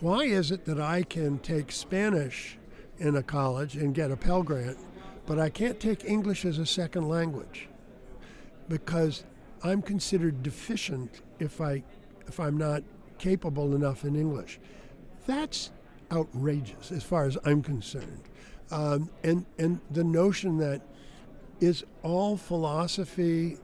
Why 0.00 0.24
is 0.24 0.50
it 0.50 0.64
that 0.64 0.80
I 0.80 1.04
can 1.04 1.38
take 1.38 1.70
Spanish 1.70 2.58
in 2.98 3.14
a 3.14 3.22
college 3.22 3.76
and 3.76 3.94
get 3.94 4.10
a 4.10 4.16
Pell 4.16 4.42
Grant, 4.42 4.76
but 5.26 5.38
I 5.38 5.48
can't 5.48 5.80
take 5.80 6.04
English 6.04 6.44
as 6.44 6.58
a 6.58 6.66
second 6.66 7.08
language? 7.08 7.68
Because 8.68 9.24
I'm 9.62 9.82
considered 9.82 10.42
deficient 10.42 11.22
if 11.38 11.60
I 11.60 11.82
if 12.26 12.40
I'm 12.40 12.56
not 12.56 12.82
capable 13.18 13.74
enough 13.74 14.04
in 14.04 14.16
English. 14.16 14.58
That's 15.26 15.70
outrageous 16.10 16.92
as 16.92 17.02
far 17.02 17.24
as 17.24 17.36
I'm 17.44 17.62
concerned. 17.62 18.22
Um, 18.70 19.10
and, 19.22 19.44
and 19.58 19.80
the 19.90 20.04
notion 20.04 20.56
that 20.58 20.80
is 21.60 21.84
all 22.02 22.36
philosophy 22.36 23.58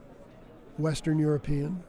Western 0.79 1.19
European 1.19 1.83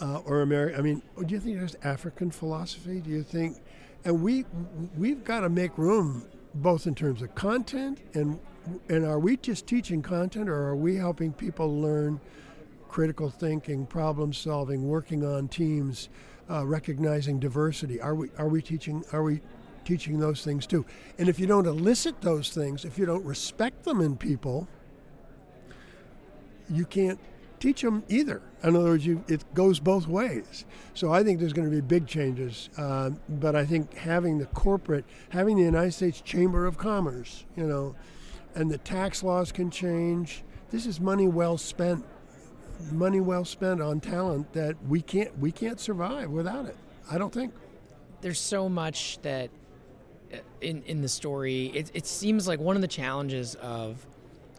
uh, 0.00 0.18
or 0.18 0.42
American? 0.42 0.78
I 0.78 0.82
mean, 0.82 1.02
do 1.24 1.34
you 1.34 1.40
think 1.40 1.58
there's 1.58 1.76
African 1.82 2.30
philosophy? 2.30 3.00
Do 3.00 3.10
you 3.10 3.22
think? 3.22 3.58
And 4.04 4.22
we 4.22 4.44
we've 4.96 5.22
got 5.24 5.40
to 5.40 5.48
make 5.48 5.76
room 5.78 6.26
both 6.54 6.86
in 6.86 6.94
terms 6.94 7.22
of 7.22 7.34
content 7.34 8.00
and 8.14 8.38
and 8.88 9.04
are 9.04 9.18
we 9.18 9.36
just 9.36 9.66
teaching 9.66 10.02
content 10.02 10.48
or 10.48 10.68
are 10.68 10.76
we 10.76 10.96
helping 10.96 11.32
people 11.32 11.80
learn 11.80 12.20
critical 12.92 13.30
thinking, 13.30 13.86
problem 13.86 14.34
solving, 14.34 14.86
working 14.86 15.24
on 15.24 15.48
teams, 15.48 16.10
uh, 16.50 16.64
recognizing 16.64 17.40
diversity. 17.40 18.00
Are 18.00 18.14
we 18.14 18.28
are 18.36 18.48
we 18.48 18.60
teaching 18.60 19.02
are 19.12 19.22
we 19.22 19.40
teaching 19.84 20.20
those 20.20 20.44
things 20.44 20.66
too? 20.66 20.84
And 21.18 21.28
if 21.28 21.40
you 21.40 21.46
don't 21.46 21.66
elicit 21.66 22.20
those 22.20 22.50
things, 22.50 22.84
if 22.84 22.98
you 22.98 23.06
don't 23.06 23.24
respect 23.24 23.84
them 23.84 24.02
in 24.02 24.16
people, 24.16 24.68
you 26.68 26.84
can't 26.84 27.18
teach 27.58 27.80
them 27.80 28.02
either. 28.08 28.42
In 28.62 28.76
other 28.76 28.90
words, 28.90 29.06
you, 29.06 29.24
it 29.26 29.42
goes 29.54 29.80
both 29.80 30.06
ways. 30.06 30.64
So 30.94 31.12
I 31.12 31.22
think 31.22 31.40
there's 31.40 31.52
going 31.52 31.68
to 31.68 31.74
be 31.74 31.80
big 31.80 32.06
changes. 32.06 32.68
Uh, 32.76 33.10
but 33.28 33.56
I 33.56 33.64
think 33.64 33.94
having 33.94 34.38
the 34.38 34.46
corporate, 34.46 35.04
having 35.30 35.56
the 35.56 35.62
United 35.62 35.92
States 35.92 36.20
Chamber 36.20 36.66
of 36.66 36.76
Commerce, 36.76 37.44
you 37.56 37.66
know, 37.66 37.94
and 38.54 38.70
the 38.70 38.78
tax 38.78 39.22
laws 39.22 39.52
can 39.52 39.70
change. 39.70 40.42
This 40.70 40.86
is 40.86 41.00
money 41.00 41.28
well 41.28 41.58
spent, 41.58 42.04
money 42.90 43.20
well 43.20 43.44
spent 43.44 43.80
on 43.80 44.00
talent 44.00 44.52
that 44.52 44.76
we 44.86 45.00
can't 45.00 45.36
we 45.38 45.52
can't 45.52 45.80
survive 45.80 46.30
without 46.30 46.66
it. 46.66 46.76
I 47.10 47.18
don't 47.18 47.32
think. 47.32 47.52
There's 48.20 48.40
so 48.40 48.68
much 48.68 49.18
that 49.22 49.50
uh, 50.32 50.38
in 50.60 50.82
in 50.84 51.02
the 51.02 51.08
story. 51.08 51.66
It, 51.66 51.90
it 51.94 52.06
seems 52.06 52.48
like 52.48 52.60
one 52.60 52.76
of 52.76 52.82
the 52.82 52.88
challenges 52.88 53.54
of 53.56 54.06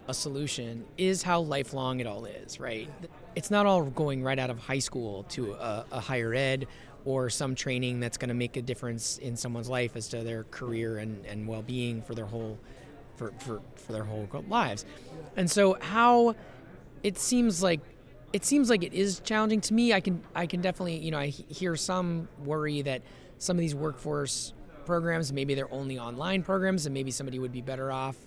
a 0.08 0.14
solution 0.14 0.86
is 0.98 1.24
how 1.24 1.40
lifelong 1.40 2.00
it 2.00 2.08
all 2.08 2.26
is, 2.26 2.60
right? 2.60 2.90
It's 3.36 3.50
not 3.50 3.66
all 3.66 3.84
going 3.86 4.22
right 4.22 4.38
out 4.38 4.50
of 4.50 4.60
high 4.60 4.80
school 4.80 5.24
to 5.30 5.54
a, 5.54 5.86
a 5.94 6.00
higher 6.00 6.34
ed 6.34 6.68
or 7.06 7.30
some 7.30 7.56
training 7.56 8.00
that's 8.00 8.18
going 8.18 8.30
to 8.30 8.36
make 8.36 8.58
a 8.58 8.62
difference 8.62 9.18
in 9.18 9.36
someone's 9.36 9.70
life 9.70 9.96
as 9.96 10.08
to 10.10 10.24
their 10.24 10.44
career 10.46 10.98
and, 10.98 11.26
and 11.26 11.48
well-being 11.48 12.02
for 12.02 12.16
their 12.16 12.26
whole 12.26 12.58
for, 13.16 13.32
for, 13.40 13.62
for 13.76 13.92
their 13.92 14.04
whole 14.04 14.28
lives. 14.48 14.86
And 15.36 15.50
so 15.50 15.78
how 15.80 16.36
it 17.04 17.18
seems 17.18 17.62
like 17.62 17.82
it 18.32 18.44
seems 18.44 18.70
like 18.70 18.84
it 18.84 18.94
is 18.94 19.20
challenging 19.20 19.62
to 19.62 19.74
me. 19.74 19.94
I 19.94 20.00
can 20.00 20.24
I 20.34 20.48
can 20.48 20.62
definitely, 20.62 20.98
you 20.98 21.12
know, 21.12 21.20
I 21.20 21.28
hear 21.28 21.76
some 21.76 22.28
worry 22.44 22.82
that 22.82 23.02
some 23.38 23.58
of 23.58 23.62
these 23.62 23.76
workforce 23.76 24.54
programs 24.86 25.32
maybe 25.32 25.54
they're 25.54 25.72
only 25.74 25.98
online 25.98 26.44
programs 26.44 26.86
and 26.86 26.94
maybe 26.94 27.10
somebody 27.10 27.40
would 27.40 27.54
be 27.54 27.62
better 27.62 27.90
off 27.92 28.18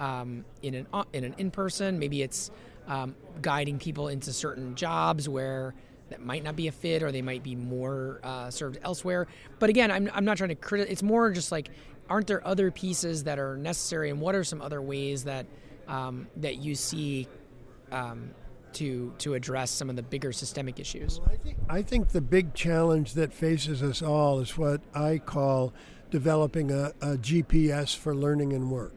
um, 0.00 0.44
in 0.62 0.74
an 0.74 0.86
uh, 0.92 1.04
in 1.12 1.24
an 1.24 1.34
in 1.38 1.50
person. 1.50 1.98
Maybe 1.98 2.22
it's 2.22 2.50
um, 2.88 3.14
guiding 3.42 3.78
people 3.78 4.08
into 4.08 4.32
certain 4.32 4.74
jobs 4.74 5.28
where 5.28 5.74
that 6.08 6.24
might 6.24 6.42
not 6.42 6.56
be 6.56 6.66
a 6.66 6.72
fit 6.72 7.02
or 7.02 7.12
they 7.12 7.22
might 7.22 7.42
be 7.42 7.54
more 7.54 8.20
uh, 8.24 8.50
served 8.50 8.78
elsewhere. 8.82 9.28
But 9.58 9.70
again, 9.70 9.90
I'm, 9.90 10.10
I'm 10.12 10.24
not 10.24 10.36
trying 10.36 10.48
to 10.48 10.56
criticize. 10.56 10.92
It's 10.92 11.02
more 11.02 11.30
just 11.30 11.52
like, 11.52 11.70
aren't 12.10 12.26
there 12.26 12.46
other 12.46 12.70
pieces 12.70 13.24
that 13.24 13.38
are 13.38 13.56
necessary, 13.56 14.10
and 14.10 14.20
what 14.20 14.34
are 14.34 14.44
some 14.44 14.60
other 14.60 14.82
ways 14.82 15.24
that 15.24 15.46
um, 15.88 16.26
that 16.36 16.56
you 16.58 16.74
see 16.74 17.28
um, 17.92 18.30
to 18.74 19.14
to 19.18 19.34
address 19.34 19.70
some 19.70 19.88
of 19.88 19.96
the 19.96 20.02
bigger 20.02 20.32
systemic 20.32 20.78
issues? 20.78 21.20
I 21.26 21.36
think, 21.36 21.58
I 21.68 21.82
think 21.82 22.08
the 22.08 22.20
big 22.20 22.54
challenge 22.54 23.14
that 23.14 23.32
faces 23.32 23.82
us 23.82 24.02
all 24.02 24.40
is 24.40 24.58
what 24.58 24.80
I 24.94 25.18
call 25.18 25.72
developing 26.10 26.70
a, 26.72 26.92
a 27.00 27.16
GPS 27.16 27.96
for 27.96 28.14
learning 28.14 28.52
and 28.52 28.70
work. 28.70 28.94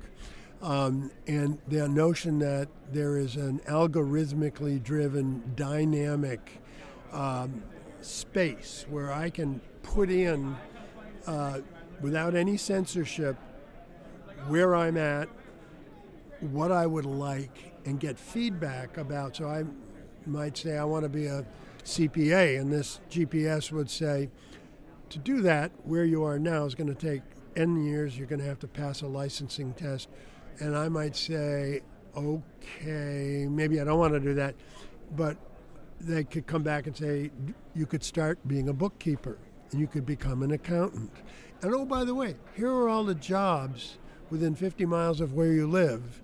Um, 0.63 1.11
and 1.27 1.59
the 1.67 1.87
notion 1.89 2.39
that 2.39 2.69
there 2.91 3.17
is 3.17 3.35
an 3.35 3.59
algorithmically 3.67 4.81
driven, 4.81 5.43
dynamic 5.55 6.61
um, 7.11 7.63
space 8.01 8.85
where 8.89 9.11
I 9.11 9.29
can 9.29 9.59
put 9.83 10.09
in, 10.09 10.55
uh, 11.27 11.59
without 12.03 12.35
any 12.35 12.55
censorship, 12.57 13.35
where 14.47 14.75
I'm 14.75 14.97
at, 14.97 15.27
what 16.39 16.71
I 16.71 16.85
would 16.85 17.05
like, 17.05 17.73
and 17.85 17.99
get 17.99 18.19
feedback 18.19 18.97
about. 18.97 19.37
So 19.37 19.47
I 19.47 19.63
might 20.27 20.55
say 20.55 20.77
I 20.77 20.83
want 20.83 21.03
to 21.03 21.09
be 21.09 21.25
a 21.25 21.43
CPA, 21.83 22.61
and 22.61 22.71
this 22.71 22.99
GPS 23.09 23.71
would 23.71 23.89
say, 23.89 24.29
to 25.09 25.17
do 25.17 25.41
that, 25.41 25.71
where 25.83 26.05
you 26.05 26.23
are 26.23 26.37
now 26.37 26.65
is 26.65 26.75
going 26.75 26.93
to 26.93 26.95
take 26.95 27.23
N 27.55 27.83
years. 27.83 28.15
You're 28.17 28.27
going 28.27 28.39
to 28.39 28.47
have 28.47 28.59
to 28.59 28.67
pass 28.67 29.01
a 29.01 29.07
licensing 29.07 29.73
test 29.73 30.09
and 30.59 30.77
I 30.77 30.89
might 30.89 31.15
say, 31.15 31.81
okay, 32.15 33.47
maybe 33.49 33.81
I 33.81 33.83
don't 33.83 33.99
want 33.99 34.13
to 34.13 34.19
do 34.19 34.33
that, 34.35 34.55
but 35.15 35.37
they 35.99 36.23
could 36.23 36.47
come 36.47 36.63
back 36.63 36.87
and 36.87 36.95
say, 36.95 37.31
you 37.73 37.85
could 37.85 38.03
start 38.03 38.39
being 38.47 38.69
a 38.69 38.73
bookkeeper 38.73 39.37
and 39.71 39.79
you 39.79 39.87
could 39.87 40.05
become 40.05 40.43
an 40.43 40.51
accountant. 40.51 41.11
And 41.63 41.73
oh, 41.73 41.85
by 41.85 42.03
the 42.03 42.13
way, 42.13 42.35
here 42.55 42.69
are 42.69 42.89
all 42.89 43.05
the 43.05 43.15
jobs 43.15 43.97
within 44.29 44.53
50 44.53 44.85
miles 44.85 45.21
of 45.21 45.33
where 45.33 45.53
you 45.53 45.65
live 45.65 46.21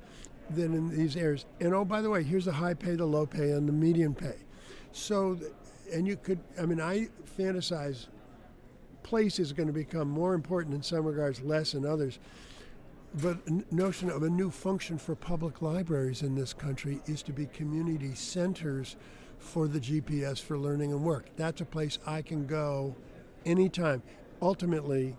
than 0.49 0.73
in 0.73 0.89
these 0.89 1.15
areas. 1.15 1.45
And 1.61 1.73
oh, 1.73 1.85
by 1.85 2.01
the 2.01 2.09
way, 2.09 2.23
here's 2.23 2.45
the 2.45 2.51
high 2.51 2.73
pay, 2.73 2.95
the 2.95 3.05
low 3.05 3.25
pay, 3.25 3.51
and 3.51 3.65
the 3.65 3.71
median 3.71 4.13
pay. 4.13 4.35
So, 4.91 5.39
and 5.93 6.05
you 6.05 6.17
could, 6.17 6.39
I 6.61 6.65
mean, 6.65 6.81
I 6.81 7.07
fantasize 7.37 8.07
place 9.01 9.39
is 9.39 9.53
going 9.53 9.67
to 9.67 9.73
become 9.73 10.09
more 10.09 10.33
important 10.33 10.75
in 10.75 10.83
some 10.83 11.05
regards, 11.05 11.41
less 11.41 11.73
in 11.73 11.85
others. 11.85 12.19
But 13.21 13.37
notion 13.71 14.09
of 14.09 14.23
a 14.23 14.29
new 14.29 14.51
function 14.51 14.97
for 14.97 15.15
public 15.15 15.61
libraries 15.61 16.21
in 16.21 16.35
this 16.35 16.53
country 16.53 16.99
is 17.05 17.23
to 17.23 17.31
be 17.31 17.45
community 17.45 18.13
centers 18.13 18.97
for 19.37 19.69
the 19.69 19.79
GPS 19.79 20.41
for 20.41 20.59
learning 20.59 20.91
and 20.91 21.01
work. 21.01 21.27
That's 21.37 21.61
a 21.61 21.65
place 21.65 21.97
I 22.05 22.21
can 22.21 22.45
go 22.45 22.93
anytime. 23.45 24.03
Ultimately, 24.41 25.15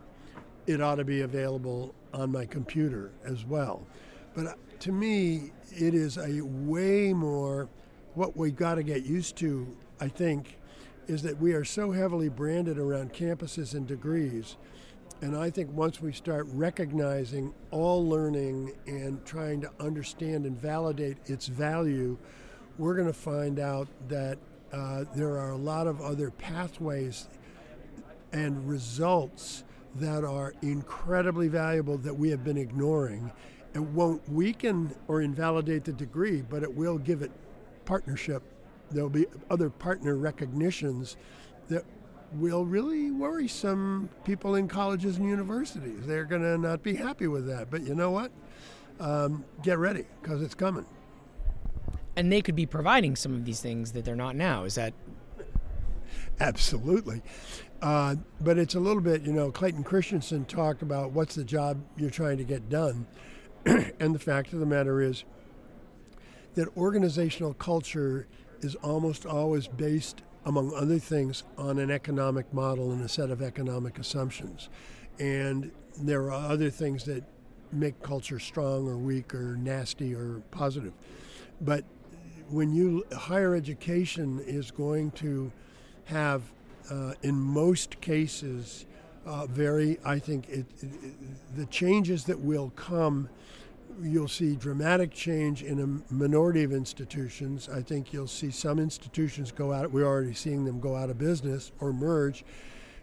it 0.66 0.80
ought 0.80 0.96
to 0.96 1.04
be 1.04 1.22
available 1.22 1.94
on 2.12 2.32
my 2.32 2.46
computer 2.46 3.10
as 3.24 3.44
well. 3.44 3.86
But 4.34 4.46
uh, 4.46 4.54
to 4.80 4.92
me, 4.92 5.52
it 5.72 5.94
is 5.94 6.16
a 6.16 6.40
way 6.42 7.12
more 7.12 7.68
what 8.14 8.36
we've 8.36 8.56
got 8.56 8.74
to 8.76 8.82
get 8.82 9.04
used 9.04 9.36
to, 9.36 9.76
I 10.00 10.08
think, 10.08 10.58
is 11.06 11.22
that 11.22 11.38
we 11.38 11.52
are 11.52 11.64
so 11.64 11.92
heavily 11.92 12.28
branded 12.28 12.78
around 12.78 13.12
campuses 13.12 13.74
and 13.74 13.86
degrees 13.86 14.56
and 15.22 15.36
I 15.36 15.50
think 15.50 15.70
once 15.72 16.00
we 16.00 16.12
start 16.12 16.46
recognizing 16.50 17.52
all 17.70 18.08
learning 18.08 18.72
and 18.86 19.22
trying 19.26 19.60
to 19.60 19.70
understand 19.78 20.46
and 20.46 20.58
validate 20.58 21.18
its 21.26 21.46
value, 21.46 22.16
we're 22.78 22.94
going 22.94 23.06
to 23.06 23.12
find 23.12 23.58
out 23.58 23.86
that 24.08 24.38
uh, 24.72 25.04
there 25.14 25.36
are 25.36 25.50
a 25.50 25.56
lot 25.56 25.86
of 25.86 26.00
other 26.00 26.30
pathways 26.30 27.28
and 28.32 28.66
results 28.66 29.64
that 29.96 30.24
are 30.24 30.54
incredibly 30.62 31.48
valuable 31.48 31.98
that 31.98 32.14
we 32.14 32.30
have 32.30 32.44
been 32.44 32.56
ignoring. 32.56 33.30
It 33.74 33.80
won't 33.80 34.26
weaken 34.28 34.94
or 35.08 35.22
invalidate 35.22 35.84
the 35.84 35.92
degree, 35.92 36.42
but 36.42 36.62
it 36.62 36.74
will 36.74 36.98
give 36.98 37.22
it 37.22 37.30
partnership. 37.84 38.42
There'll 38.90 39.08
be 39.08 39.26
other 39.48 39.70
partner 39.70 40.16
recognitions 40.16 41.16
that 41.68 41.84
will 42.34 42.64
really 42.64 43.10
worry 43.10 43.48
some 43.48 44.08
people 44.24 44.54
in 44.54 44.68
colleges 44.68 45.16
and 45.16 45.28
universities. 45.28 46.06
They're 46.06 46.24
going 46.24 46.42
to 46.42 46.58
not 46.58 46.82
be 46.82 46.94
happy 46.94 47.26
with 47.26 47.46
that. 47.46 47.70
But 47.70 47.82
you 47.82 47.94
know 47.94 48.10
what? 48.10 48.30
Um, 48.98 49.44
get 49.62 49.78
ready 49.78 50.04
because 50.20 50.42
it's 50.42 50.54
coming. 50.54 50.86
And 52.16 52.30
they 52.30 52.42
could 52.42 52.56
be 52.56 52.66
providing 52.66 53.16
some 53.16 53.34
of 53.34 53.44
these 53.44 53.60
things 53.60 53.92
that 53.92 54.04
they're 54.04 54.16
not 54.16 54.36
now. 54.36 54.64
Is 54.64 54.74
that? 54.74 54.92
Absolutely. 56.40 57.22
Uh, 57.82 58.16
but 58.40 58.58
it's 58.58 58.74
a 58.74 58.80
little 58.80 59.02
bit, 59.02 59.22
you 59.22 59.32
know, 59.32 59.50
Clayton 59.50 59.84
Christensen 59.84 60.44
talked 60.44 60.82
about 60.82 61.12
what's 61.12 61.34
the 61.34 61.44
job 61.44 61.82
you're 61.96 62.10
trying 62.10 62.36
to 62.38 62.44
get 62.44 62.68
done. 62.68 63.06
and 63.64 64.14
the 64.14 64.18
fact 64.18 64.52
of 64.52 64.60
the 64.60 64.66
matter 64.66 65.00
is 65.00 65.24
that 66.54 66.68
organizational 66.76 67.54
culture 67.54 68.26
is 68.60 68.74
almost 68.76 69.24
always 69.24 69.66
based 69.66 70.22
among 70.44 70.72
other 70.74 70.98
things, 70.98 71.44
on 71.58 71.78
an 71.78 71.90
economic 71.90 72.52
model 72.52 72.92
and 72.92 73.02
a 73.02 73.08
set 73.08 73.30
of 73.30 73.42
economic 73.42 73.98
assumptions. 73.98 74.68
And 75.18 75.70
there 75.98 76.32
are 76.32 76.50
other 76.50 76.70
things 76.70 77.04
that 77.04 77.24
make 77.72 78.02
culture 78.02 78.38
strong 78.38 78.88
or 78.88 78.96
weak 78.96 79.34
or 79.34 79.56
nasty 79.56 80.14
or 80.14 80.42
positive. 80.50 80.92
But 81.60 81.84
when 82.48 82.72
you 82.72 83.04
higher 83.12 83.54
education 83.54 84.40
is 84.44 84.70
going 84.70 85.10
to 85.12 85.52
have, 86.06 86.42
uh, 86.90 87.14
in 87.22 87.34
most 87.34 88.00
cases, 88.00 88.86
uh, 89.26 89.46
very, 89.46 89.98
I 90.04 90.18
think 90.18 90.48
it, 90.48 90.66
it, 90.80 91.56
the 91.56 91.66
changes 91.66 92.24
that 92.24 92.38
will 92.38 92.70
come 92.70 93.28
you'll 94.02 94.28
see 94.28 94.56
dramatic 94.56 95.10
change 95.10 95.62
in 95.62 95.80
a 95.80 96.12
minority 96.12 96.62
of 96.62 96.72
institutions. 96.72 97.68
I 97.68 97.82
think 97.82 98.12
you'll 98.12 98.26
see 98.26 98.50
some 98.50 98.78
institutions 98.78 99.52
go 99.52 99.72
out, 99.72 99.90
we're 99.90 100.06
already 100.06 100.34
seeing 100.34 100.64
them 100.64 100.80
go 100.80 100.96
out 100.96 101.10
of 101.10 101.18
business 101.18 101.72
or 101.80 101.92
merge. 101.92 102.44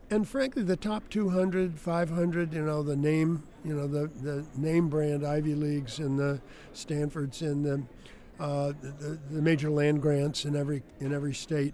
And 0.10 0.28
frankly, 0.28 0.64
the 0.64 0.78
top 0.78 1.10
200, 1.10 1.78
500, 1.78 2.54
you 2.54 2.64
know, 2.64 2.82
the 2.82 2.96
name, 2.96 3.44
you 3.66 3.74
know, 3.74 3.88
the, 3.88 4.08
the 4.22 4.46
name 4.56 4.88
brand 4.88 5.26
Ivy 5.26 5.54
Leagues 5.54 6.00
and 6.00 6.18
the 6.18 6.40
Stanfords 6.72 7.42
and 7.42 7.66
the, 7.66 7.84
uh, 8.42 8.72
the, 8.82 9.20
the, 9.32 9.42
major 9.42 9.70
land 9.70 10.02
grants 10.02 10.46
in 10.46 10.56
every, 10.56 10.82
in 11.02 11.14
every 11.14 11.34
state, 11.34 11.74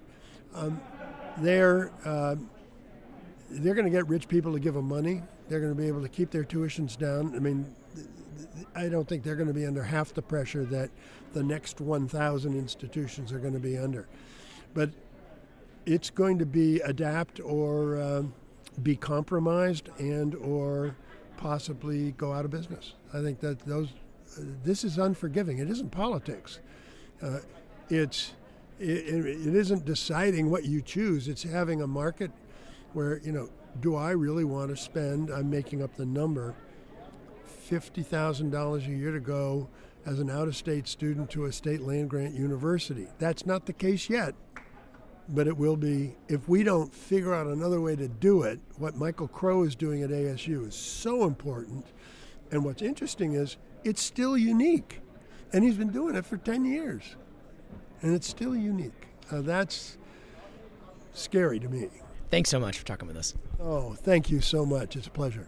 um, 0.56 0.82
they're, 1.38 1.92
uh, 2.06 2.36
they're 3.50 3.76
going 3.76 3.86
to 3.86 3.92
get 3.92 4.08
rich 4.08 4.28
people 4.28 4.54
to 4.54 4.60
give 4.60 4.74
them 4.74 4.88
money. 4.88 5.22
They're 5.50 5.60
going 5.60 5.76
to 5.76 5.80
be 5.80 5.88
able 5.88 6.02
to 6.02 6.10
keep 6.10 6.32
their 6.32 6.44
tuitions 6.44 6.98
down. 6.98 7.36
I 7.36 7.40
mean, 7.40 7.74
I 8.76 8.90
don't 8.90 9.08
think 9.08 9.24
they're 9.24 9.36
going 9.36 9.48
to 9.48 9.54
be 9.54 9.66
under 9.66 9.84
half 9.84 10.14
the 10.14 10.22
pressure 10.22 10.66
that 10.66 10.90
the 11.34 11.44
next 11.44 11.82
1,000 11.82 12.58
institutions 12.58 13.32
are 13.32 13.40
going 13.40 13.54
to 13.54 13.60
be 13.60 13.78
under. 13.78 14.08
But 14.74 14.90
it's 15.86 16.10
going 16.10 16.40
to 16.40 16.46
be 16.46 16.80
adapt 16.82 17.40
or 17.40 17.98
uh, 17.98 18.24
be 18.82 18.96
compromised 18.96 19.90
and 20.00 20.36
or 20.36 20.96
possibly 21.38 22.12
go 22.14 22.32
out 22.32 22.46
of 22.46 22.52
business. 22.52 22.94
I 23.14 23.22
think 23.22 23.40
that 23.42 23.60
those 23.60 23.90
uh, 24.38 24.42
this 24.64 24.84
is 24.84 24.98
unforgiving. 24.98 25.60
It 25.60 25.70
isn't 25.70 25.92
politics. 25.92 26.60
Uh, 27.22 27.40
it's 27.90 28.34
it, 28.90 29.26
it 29.26 29.56
isn't 29.56 29.86
deciding 29.86 30.50
what 30.50 30.66
you 30.66 30.82
choose. 30.82 31.28
It's 31.28 31.44
having 31.44 31.82
a 31.82 31.88
market 31.88 32.32
where 32.94 33.20
you 33.24 33.32
know, 33.32 33.50
do 33.82 33.96
I 33.96 34.12
really 34.12 34.44
want 34.44 34.70
to 34.70 34.78
spend? 34.78 35.30
I'm 35.30 35.50
making 35.50 35.82
up 35.82 35.96
the 35.96 36.06
number. 36.06 36.56
Fifty 37.46 38.04
thousand 38.04 38.52
dollars 38.52 38.86
a 38.86 38.92
year 38.92 39.12
to 39.12 39.20
go 39.20 39.70
as 40.06 40.20
an 40.20 40.30
out-of-state 40.30 40.86
student 40.86 41.30
to 41.32 41.46
a 41.46 41.52
state 41.52 41.82
land 41.82 42.10
grant 42.10 42.36
university. 42.36 43.08
That's 43.20 43.46
not 43.46 43.66
the 43.66 43.74
case 43.74 44.10
yet 44.10 44.36
but 45.30 45.48
it 45.48 45.58
will 45.58 45.76
be 45.76 46.16
if 46.28 46.48
we 46.48 46.64
don't 46.64 46.94
figure 46.94 47.34
out 47.34 47.48
another 47.48 47.80
way 47.80 47.96
to 47.96 48.08
do 48.08 48.44
it. 48.44 48.60
What 48.78 48.96
Michael 48.96 49.28
Crow 49.28 49.64
is 49.64 49.76
doing 49.76 50.04
at 50.04 50.10
ASU 50.10 50.68
is 50.68 50.76
so 50.76 51.24
important. 51.24 51.86
And 52.52 52.64
what's 52.64 52.82
interesting 52.82 53.34
is 53.34 53.58
it's 53.84 54.02
still 54.02 54.38
unique. 54.38 55.02
And 55.52 55.64
he's 55.64 55.78
been 55.78 55.92
doing 55.92 56.16
it 56.16 56.26
for 56.26 56.38
10 56.38 56.66
years. 56.66 57.16
And 58.04 58.14
it's 58.14 58.28
still 58.28 58.56
unique. 58.56 59.08
Uh, 59.32 59.42
that's 59.42 59.98
scary 61.14 61.60
to 61.60 61.68
me. 61.68 61.88
Thanks 62.30 62.50
so 62.50 62.60
much 62.60 62.78
for 62.78 62.86
talking 62.86 63.08
with 63.08 63.18
us. 63.18 63.34
Oh, 63.60 63.94
thank 63.94 64.30
you 64.30 64.42
so 64.42 64.66
much. 64.66 64.96
It's 64.96 65.08
a 65.08 65.12
pleasure. 65.12 65.48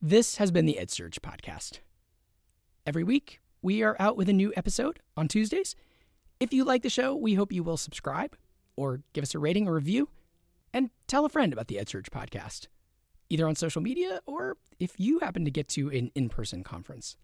This 0.00 0.36
has 0.36 0.50
been 0.50 0.66
the 0.66 0.78
EdSurge 0.80 1.18
podcast. 1.20 1.80
Every 2.86 3.02
week, 3.02 3.40
we 3.60 3.82
are 3.82 3.96
out 3.98 4.16
with 4.16 4.28
a 4.28 4.32
new 4.32 4.52
episode 4.56 5.00
on 5.16 5.28
Tuesdays. 5.28 5.74
If 6.38 6.52
you 6.52 6.64
like 6.64 6.82
the 6.82 6.90
show, 6.90 7.14
we 7.14 7.34
hope 7.34 7.52
you 7.52 7.62
will 7.62 7.76
subscribe 7.76 8.36
or 8.76 9.00
give 9.12 9.22
us 9.22 9.34
a 9.34 9.38
rating 9.38 9.68
or 9.68 9.74
review, 9.74 10.08
and 10.72 10.90
tell 11.06 11.24
a 11.24 11.28
friend 11.28 11.52
about 11.52 11.68
the 11.68 11.76
EdSurge 11.76 12.10
podcast, 12.10 12.66
either 13.30 13.46
on 13.48 13.54
social 13.54 13.80
media 13.80 14.20
or 14.26 14.56
if 14.78 14.94
you 14.98 15.20
happen 15.20 15.44
to 15.44 15.50
get 15.50 15.68
to 15.68 15.88
an 15.90 16.10
in 16.14 16.28
person 16.28 16.62
conference. 16.62 17.16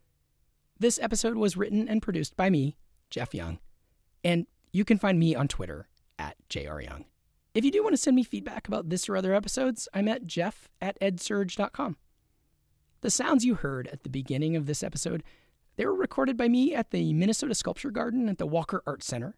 This 0.79 0.99
episode 1.03 1.37
was 1.37 1.57
written 1.57 1.89
and 1.89 2.01
produced 2.01 2.37
by 2.37 2.49
me, 2.51 2.77
Jeff 3.11 3.35
Young, 3.35 3.59
and 4.25 4.47
you 4.73 4.85
can 4.85 4.99
find 4.99 5.19
me 5.19 5.35
on 5.35 5.49
Twitter 5.49 5.89
at 6.19 6.37
jryoung. 6.49 7.05
If 7.55 7.65
you 7.65 7.71
do 7.71 7.83
want 7.83 7.95
to 7.95 7.99
send 8.03 8.15
me 8.15 8.23
feedback 8.23 8.69
about 8.69 8.89
this 8.89 9.09
or 9.09 9.17
other 9.17 9.35
episodes, 9.35 9.89
I'm 9.93 10.09
at 10.09 10.27
jeff 10.27 10.69
at 10.81 11.01
edsurge.com. 11.01 11.97
The 13.01 13.11
sounds 13.11 13.45
you 13.45 13.57
heard 13.57 13.89
at 13.89 14.03
the 14.03 14.11
beginning 14.11 14.55
of 14.57 14.67
this 14.67 14.83
episode, 14.83 15.25
they 15.77 15.87
were 15.87 15.95
recorded 15.95 16.37
by 16.37 16.49
me 16.49 16.75
at 16.75 16.91
the 16.91 17.13
Minnesota 17.13 17.55
Sculpture 17.55 17.91
Garden 17.91 18.29
at 18.29 18.39
the 18.39 18.47
Walker 18.47 18.83
Art 18.87 19.03
Center 19.03 19.35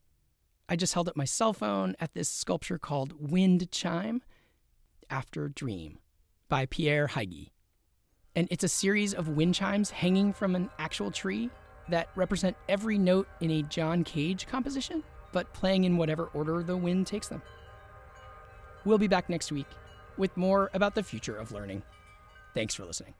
I 0.72 0.76
just 0.76 0.94
held 0.94 1.06
up 1.06 1.16
my 1.16 1.26
cell 1.26 1.52
phone 1.52 1.94
at 2.00 2.14
this 2.14 2.30
sculpture 2.30 2.78
called 2.78 3.30
Wind 3.30 3.70
Chime 3.70 4.22
After 5.10 5.50
Dream 5.50 5.98
by 6.48 6.64
Pierre 6.64 7.08
Huyghe. 7.08 7.50
And 8.34 8.48
it's 8.50 8.64
a 8.64 8.68
series 8.68 9.12
of 9.12 9.28
wind 9.28 9.54
chimes 9.54 9.90
hanging 9.90 10.32
from 10.32 10.54
an 10.54 10.70
actual 10.78 11.10
tree 11.10 11.50
that 11.88 12.08
represent 12.14 12.56
every 12.68 12.98
note 12.98 13.28
in 13.40 13.50
a 13.50 13.62
John 13.62 14.04
Cage 14.04 14.46
composition, 14.46 15.02
but 15.32 15.52
playing 15.52 15.84
in 15.84 15.96
whatever 15.96 16.30
order 16.34 16.62
the 16.62 16.76
wind 16.76 17.06
takes 17.06 17.28
them. 17.28 17.42
We'll 18.84 18.98
be 18.98 19.08
back 19.08 19.28
next 19.28 19.52
week 19.52 19.68
with 20.16 20.36
more 20.36 20.70
about 20.74 20.94
the 20.94 21.02
future 21.02 21.36
of 21.36 21.52
learning. 21.52 21.82
Thanks 22.54 22.74
for 22.74 22.84
listening. 22.84 23.14